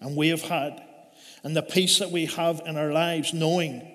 and 0.00 0.16
we 0.16 0.28
have 0.28 0.40
had, 0.40 0.82
and 1.42 1.54
the 1.54 1.60
peace 1.60 1.98
that 1.98 2.10
we 2.10 2.24
have 2.24 2.62
in 2.64 2.78
our 2.78 2.90
lives, 2.90 3.34
knowing 3.34 3.86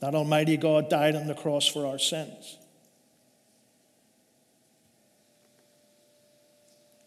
that 0.00 0.16
Almighty 0.16 0.56
God 0.56 0.90
died 0.90 1.14
on 1.14 1.28
the 1.28 1.34
cross 1.34 1.68
for 1.68 1.86
our 1.86 2.00
sins. 2.00 2.58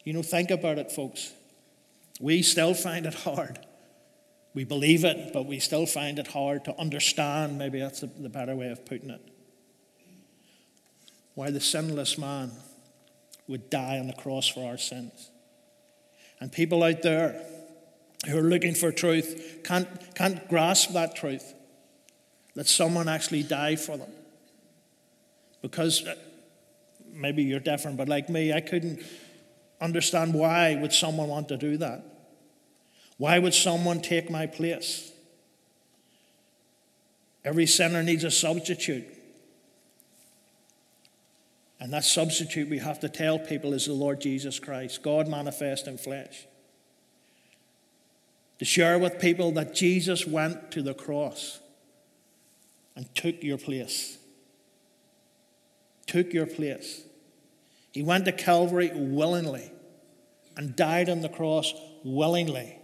You 0.05 0.13
know, 0.13 0.23
think 0.23 0.49
about 0.49 0.77
it, 0.77 0.93
folks. 0.93 1.33
We 2.21 2.41
still 2.41 2.73
find 2.73 3.05
it 3.05 3.13
hard. 3.13 3.59
We 4.53 4.63
believe 4.63 5.03
it, 5.03 5.33
but 5.33 5.45
we 5.45 5.59
still 5.59 5.85
find 5.85 6.19
it 6.19 6.27
hard 6.27 6.63
to 6.65 6.79
understand. 6.79 7.57
Maybe 7.57 7.81
that's 7.81 7.99
the, 7.99 8.07
the 8.07 8.29
better 8.29 8.55
way 8.55 8.69
of 8.69 8.85
putting 8.85 9.09
it. 9.09 9.21
Why 11.33 11.51
the 11.51 11.59
sinless 11.59 12.17
man 12.17 12.51
would 13.47 13.69
die 13.69 13.99
on 13.99 14.07
the 14.07 14.13
cross 14.13 14.47
for 14.47 14.69
our 14.69 14.77
sins. 14.77 15.31
And 16.43 16.51
people 16.51 16.83
out 16.83 17.03
there 17.03 17.41
who 18.27 18.37
are 18.37 18.41
looking 18.41 18.75
for 18.75 18.91
truth 18.91 19.61
can't, 19.63 19.87
can't 20.13 20.45
grasp 20.49 20.91
that 20.91 21.15
truth 21.15 21.53
that 22.55 22.67
someone 22.67 23.07
actually 23.07 23.43
died 23.43 23.79
for 23.79 23.95
them. 23.95 24.11
Because 25.61 26.05
uh, 26.05 26.15
maybe 27.13 27.43
you're 27.43 27.61
different, 27.61 27.95
but 27.95 28.09
like 28.09 28.27
me, 28.27 28.51
I 28.51 28.59
couldn't 28.59 29.01
understand 29.79 30.33
why 30.33 30.75
would 30.75 30.91
someone 30.91 31.29
want 31.29 31.47
to 31.47 31.55
do 31.55 31.77
that? 31.77 32.03
Why 33.15 33.39
would 33.39 33.53
someone 33.53 34.01
take 34.01 34.29
my 34.29 34.45
place? 34.45 35.13
Every 37.45 37.67
sinner 37.67 38.03
needs 38.03 38.25
a 38.25 38.31
substitute. 38.31 39.05
And 41.83 41.91
that 41.91 42.05
substitute 42.05 42.69
we 42.69 42.77
have 42.77 43.01
to 43.01 43.09
tell 43.09 43.37
people 43.37 43.73
is 43.73 43.87
the 43.87 43.93
Lord 43.93 44.21
Jesus 44.21 44.57
Christ, 44.57 45.03
God 45.03 45.27
manifest 45.27 45.85
in 45.85 45.97
flesh. 45.97 46.47
To 48.59 48.63
share 48.63 48.97
with 48.97 49.19
people 49.19 49.51
that 49.51 49.75
Jesus 49.75 50.25
went 50.25 50.71
to 50.71 50.81
the 50.81 50.93
cross 50.93 51.59
and 52.95 53.13
took 53.15 53.43
your 53.43 53.57
place. 53.57 54.17
Took 56.07 56.31
your 56.31 56.45
place. 56.45 57.01
He 57.91 58.01
went 58.01 58.23
to 58.25 58.31
Calvary 58.31 58.91
willingly 58.93 59.69
and 60.55 60.77
died 60.77 61.09
on 61.09 61.19
the 61.19 61.27
cross 61.27 61.73
willingly 62.05 62.79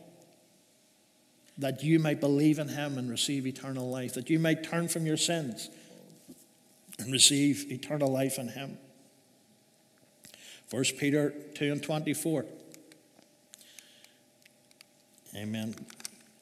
that 1.57 1.83
you 1.83 1.99
might 1.99 2.19
believe 2.19 2.59
in 2.59 2.67
him 2.67 2.97
and 2.97 3.09
receive 3.09 3.47
eternal 3.47 3.89
life, 3.89 4.15
that 4.15 4.29
you 4.29 4.39
might 4.39 4.61
turn 4.61 4.89
from 4.89 5.05
your 5.05 5.15
sins 5.15 5.69
and 6.97 7.13
receive 7.13 7.71
eternal 7.71 8.11
life 8.11 8.37
in 8.37 8.49
him. 8.49 8.77
1 10.71 10.83
Peter 10.97 11.33
2 11.55 11.71
and 11.71 11.83
24. 11.83 12.45
Amen. 15.35 15.75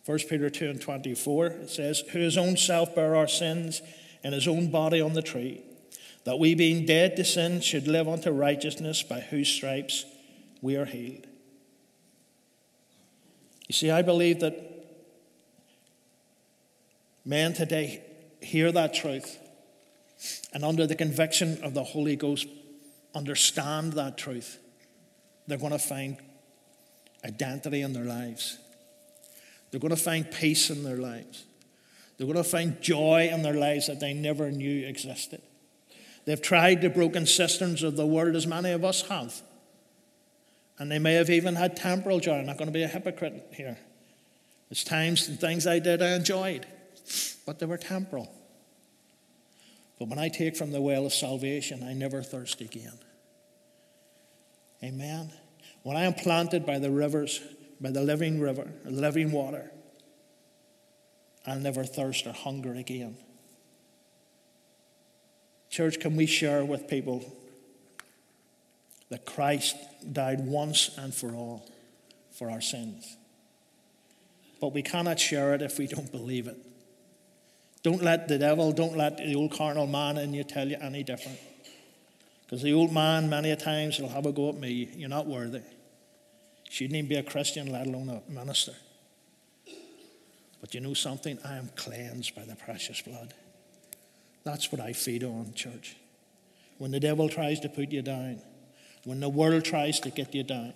1 0.05 0.19
Peter 0.29 0.49
2 0.49 0.69
and 0.69 0.81
24, 0.81 1.45
it 1.47 1.69
says, 1.69 1.99
Who 2.11 2.19
his 2.19 2.37
own 2.37 2.57
self 2.57 2.95
bare 2.95 3.15
our 3.15 3.27
sins 3.27 3.81
in 4.23 4.33
his 4.33 4.47
own 4.47 4.69
body 4.69 5.01
on 5.01 5.13
the 5.13 5.21
tree, 5.21 5.61
that 6.23 6.39
we 6.39 6.55
being 6.55 6.85
dead 6.85 7.15
to 7.17 7.23
sin 7.23 7.61
should 7.61 7.87
live 7.87 8.07
unto 8.07 8.31
righteousness, 8.31 9.03
by 9.03 9.19
whose 9.19 9.49
stripes 9.49 10.05
we 10.61 10.75
are 10.75 10.85
healed. 10.85 11.27
You 13.67 13.73
see, 13.73 13.91
I 13.91 14.01
believe 14.01 14.39
that 14.39 14.55
men 17.25 17.53
today 17.53 18.01
hear 18.41 18.71
that 18.71 18.93
truth 18.93 19.37
and 20.53 20.63
under 20.63 20.87
the 20.87 20.95
conviction 20.95 21.61
of 21.63 21.73
the 21.73 21.83
Holy 21.83 22.15
Ghost 22.15 22.47
understand 23.17 23.93
that 23.93 24.17
truth, 24.17 24.59
they're 25.47 25.57
going 25.57 25.71
to 25.71 25.79
find 25.79 26.17
identity 27.25 27.81
in 27.81 27.93
their 27.93 28.05
lives. 28.05 28.57
They're 29.71 29.79
going 29.79 29.95
to 29.95 30.01
find 30.01 30.29
peace 30.31 30.69
in 30.69 30.83
their 30.83 30.97
lives. 30.97 31.43
They're 32.17 32.27
going 32.27 32.37
to 32.37 32.43
find 32.43 32.81
joy 32.81 33.29
in 33.31 33.41
their 33.41 33.53
lives 33.53 33.87
that 33.87 33.99
they 33.99 34.13
never 34.13 34.49
knew 34.51 34.87
existed. 34.87 35.41
They've 36.25 36.41
tried 36.41 36.81
the 36.81 36.89
broken 36.89 37.25
cisterns 37.25 37.83
of 37.83 37.95
the 37.95 38.05
world 38.05 38.35
as 38.35 38.47
many 38.47 38.71
of 38.71 38.83
us 38.83 39.01
have. 39.03 39.41
And 40.79 40.91
they 40.91 40.99
may 40.99 41.13
have 41.13 41.29
even 41.29 41.55
had 41.55 41.75
temporal 41.75 42.19
joy. 42.19 42.39
I'm 42.39 42.45
not 42.45 42.57
going 42.57 42.67
to 42.67 42.73
be 42.73 42.83
a 42.83 42.87
hypocrite 42.87 43.47
here. 43.53 43.77
There's 44.69 44.83
times 44.83 45.27
and 45.27 45.39
things 45.39 45.65
I 45.65 45.79
did 45.79 46.01
I 46.01 46.15
enjoyed, 46.15 46.65
but 47.45 47.59
they 47.59 47.65
were 47.65 47.77
temporal. 47.77 48.31
But 49.97 50.09
when 50.09 50.19
I 50.19 50.29
take 50.29 50.55
from 50.55 50.71
the 50.71 50.81
well 50.81 51.05
of 51.05 51.13
salvation, 51.13 51.83
I 51.83 51.93
never 51.93 52.21
thirst 52.21 52.61
again. 52.61 52.99
Amen. 54.83 55.31
When 55.83 55.97
I 55.97 56.03
am 56.03 56.13
planted 56.13 56.65
by 56.65 56.79
the 56.79 56.91
rivers, 56.91 57.41
by 57.79 57.91
the 57.91 58.01
living 58.01 58.39
river, 58.39 58.71
living 58.85 59.31
water, 59.31 59.71
I'll 61.45 61.59
never 61.59 61.83
thirst 61.83 62.27
or 62.27 62.33
hunger 62.33 62.73
again. 62.73 63.17
Church, 65.69 65.99
can 65.99 66.15
we 66.15 66.25
share 66.25 66.65
with 66.65 66.87
people 66.87 67.23
that 69.09 69.25
Christ 69.25 69.77
died 70.11 70.45
once 70.45 70.97
and 70.97 71.13
for 71.13 71.33
all 71.33 71.69
for 72.31 72.49
our 72.49 72.61
sins? 72.61 73.17
But 74.59 74.73
we 74.73 74.81
cannot 74.81 75.19
share 75.19 75.53
it 75.53 75.61
if 75.61 75.77
we 75.77 75.87
don't 75.87 76.11
believe 76.11 76.47
it. 76.47 76.57
Don't 77.83 78.03
let 78.03 78.27
the 78.27 78.37
devil, 78.37 78.71
don't 78.71 78.97
let 78.97 79.17
the 79.17 79.35
old 79.35 79.51
carnal 79.51 79.87
man 79.87 80.17
in 80.17 80.33
you 80.33 80.43
tell 80.43 80.67
you 80.67 80.77
any 80.81 81.03
different. 81.03 81.37
Because 82.47 82.61
the 82.61 82.73
old 82.73 82.93
man, 82.93 83.29
many 83.29 83.51
a 83.51 83.57
times, 83.57 83.99
will 83.99 84.07
have 84.07 84.25
a 84.25 84.31
go 84.31 84.49
at 84.49 84.55
me. 84.55 84.89
You're 84.95 85.09
not 85.09 85.27
worthy. 85.27 85.61
Shouldn't 86.69 86.95
even 86.95 87.09
be 87.09 87.15
a 87.15 87.23
Christian, 87.23 87.71
let 87.73 87.87
alone 87.87 88.09
a 88.09 88.31
minister. 88.31 88.73
But 90.61 90.73
you 90.73 90.79
know 90.79 90.93
something? 90.93 91.37
I 91.43 91.57
am 91.57 91.69
cleansed 91.75 92.35
by 92.35 92.43
the 92.45 92.55
precious 92.55 93.01
blood. 93.01 93.33
That's 94.45 94.71
what 94.71 94.79
I 94.79 94.93
feed 94.93 95.25
on, 95.25 95.53
church. 95.55 95.97
When 96.77 96.91
the 96.91 97.01
devil 97.01 97.27
tries 97.27 97.59
to 97.61 97.69
put 97.69 97.91
you 97.91 98.01
down, 98.01 98.41
when 99.03 99.19
the 99.19 99.29
world 99.29 99.65
tries 99.65 99.99
to 100.01 100.09
get 100.09 100.33
you 100.33 100.43
down, 100.43 100.73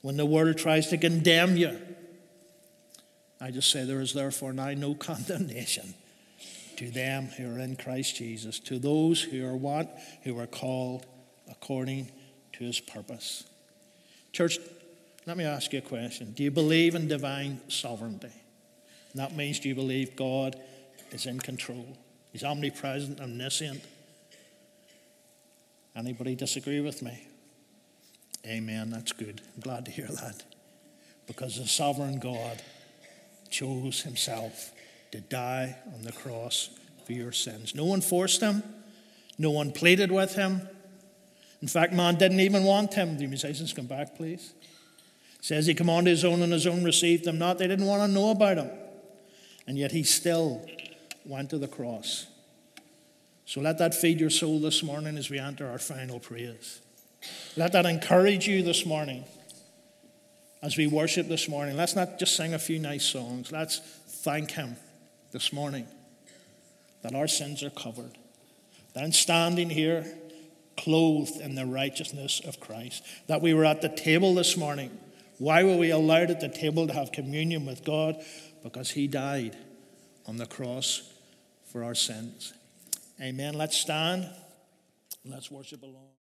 when 0.00 0.16
the 0.16 0.26
world 0.26 0.58
tries 0.58 0.88
to 0.88 0.98
condemn 0.98 1.56
you, 1.56 1.80
I 3.40 3.52
just 3.52 3.70
say 3.70 3.84
there 3.84 4.00
is 4.00 4.14
therefore 4.14 4.52
now 4.52 4.70
no 4.72 4.94
condemnation 5.10 5.94
to 6.76 6.90
them 6.90 7.26
who 7.26 7.54
are 7.54 7.58
in 7.58 7.76
Christ 7.76 8.16
Jesus, 8.16 8.58
to 8.60 8.78
those 8.78 9.22
who 9.22 9.44
are 9.46 9.56
what? 9.56 9.98
Who 10.24 10.38
are 10.38 10.46
called 10.46 11.06
according 11.50 12.10
to 12.54 12.64
his 12.64 12.80
purpose. 12.80 13.44
Church, 14.32 14.58
let 15.26 15.36
me 15.36 15.44
ask 15.44 15.72
you 15.72 15.78
a 15.78 15.82
question. 15.82 16.32
Do 16.32 16.42
you 16.42 16.50
believe 16.50 16.94
in 16.94 17.08
divine 17.08 17.60
sovereignty? 17.68 18.32
And 19.12 19.20
that 19.20 19.36
means 19.36 19.60
do 19.60 19.68
you 19.68 19.74
believe 19.74 20.16
God 20.16 20.56
is 21.10 21.26
in 21.26 21.38
control? 21.38 21.96
He's 22.32 22.44
omnipresent, 22.44 23.20
omniscient. 23.20 23.82
Anybody 25.94 26.34
disagree 26.34 26.80
with 26.80 27.02
me? 27.02 27.26
Amen. 28.46 28.90
That's 28.90 29.12
good. 29.12 29.40
I'm 29.54 29.60
glad 29.60 29.84
to 29.84 29.90
hear 29.90 30.08
that. 30.08 30.42
Because 31.26 31.58
the 31.58 31.68
sovereign 31.68 32.18
God 32.18 32.62
chose 33.50 34.00
himself 34.02 34.71
to 35.12 35.20
die 35.20 35.76
on 35.94 36.02
the 36.02 36.12
cross 36.12 36.70
for 37.04 37.12
your 37.12 37.32
sins. 37.32 37.74
No 37.74 37.84
one 37.84 38.00
forced 38.00 38.40
him, 38.40 38.62
no 39.38 39.50
one 39.50 39.70
pleaded 39.70 40.10
with 40.10 40.34
him. 40.34 40.68
In 41.60 41.68
fact, 41.68 41.92
man 41.92 42.16
didn't 42.16 42.40
even 42.40 42.64
want 42.64 42.94
him. 42.94 43.18
The 43.18 43.26
musicians 43.26 43.72
come 43.72 43.86
back, 43.86 44.16
please. 44.16 44.52
says 45.40 45.66
he 45.66 45.74
commanded 45.74 46.10
his 46.10 46.24
own 46.24 46.42
and 46.42 46.52
his 46.52 46.66
own 46.66 46.82
received 46.82 47.24
them 47.24 47.38
not. 47.38 47.58
They 47.58 47.68
didn't 47.68 47.86
want 47.86 48.02
to 48.02 48.08
know 48.08 48.30
about 48.30 48.56
him. 48.56 48.70
And 49.66 49.78
yet 49.78 49.92
he 49.92 50.02
still 50.02 50.66
went 51.24 51.50
to 51.50 51.58
the 51.58 51.68
cross. 51.68 52.26
So 53.44 53.60
let 53.60 53.78
that 53.78 53.94
feed 53.94 54.18
your 54.18 54.30
soul 54.30 54.58
this 54.58 54.82
morning 54.82 55.16
as 55.16 55.30
we 55.30 55.38
enter 55.38 55.68
our 55.68 55.78
final 55.78 56.18
praise. 56.18 56.80
Let 57.56 57.72
that 57.72 57.86
encourage 57.86 58.48
you 58.48 58.62
this 58.62 58.84
morning 58.84 59.24
as 60.62 60.76
we 60.76 60.88
worship 60.88 61.28
this 61.28 61.48
morning. 61.48 61.76
Let's 61.76 61.94
not 61.94 62.18
just 62.18 62.34
sing 62.34 62.54
a 62.54 62.58
few 62.58 62.80
nice 62.80 63.04
songs. 63.04 63.52
Let's 63.52 63.78
thank 63.78 64.52
Him 64.52 64.76
this 65.32 65.52
morning 65.52 65.86
that 67.02 67.14
our 67.14 67.26
sins 67.26 67.62
are 67.62 67.70
covered. 67.70 68.12
That 68.94 69.04
in 69.04 69.12
standing 69.12 69.70
here, 69.70 70.06
clothed 70.76 71.40
in 71.40 71.54
the 71.54 71.66
righteousness 71.66 72.40
of 72.46 72.60
Christ, 72.60 73.02
that 73.26 73.42
we 73.42 73.54
were 73.54 73.64
at 73.64 73.82
the 73.82 73.88
table 73.88 74.34
this 74.34 74.56
morning. 74.56 74.90
Why 75.38 75.64
were 75.64 75.76
we 75.76 75.90
allowed 75.90 76.30
at 76.30 76.40
the 76.40 76.48
table 76.48 76.86
to 76.86 76.92
have 76.92 77.12
communion 77.12 77.66
with 77.66 77.84
God? 77.84 78.22
Because 78.62 78.90
He 78.90 79.06
died 79.06 79.56
on 80.26 80.36
the 80.36 80.46
cross 80.46 81.02
for 81.72 81.82
our 81.82 81.94
sins. 81.94 82.52
Amen. 83.20 83.54
Let's 83.54 83.76
stand. 83.76 84.28
Let's 85.24 85.50
worship 85.50 85.82
along. 85.82 86.21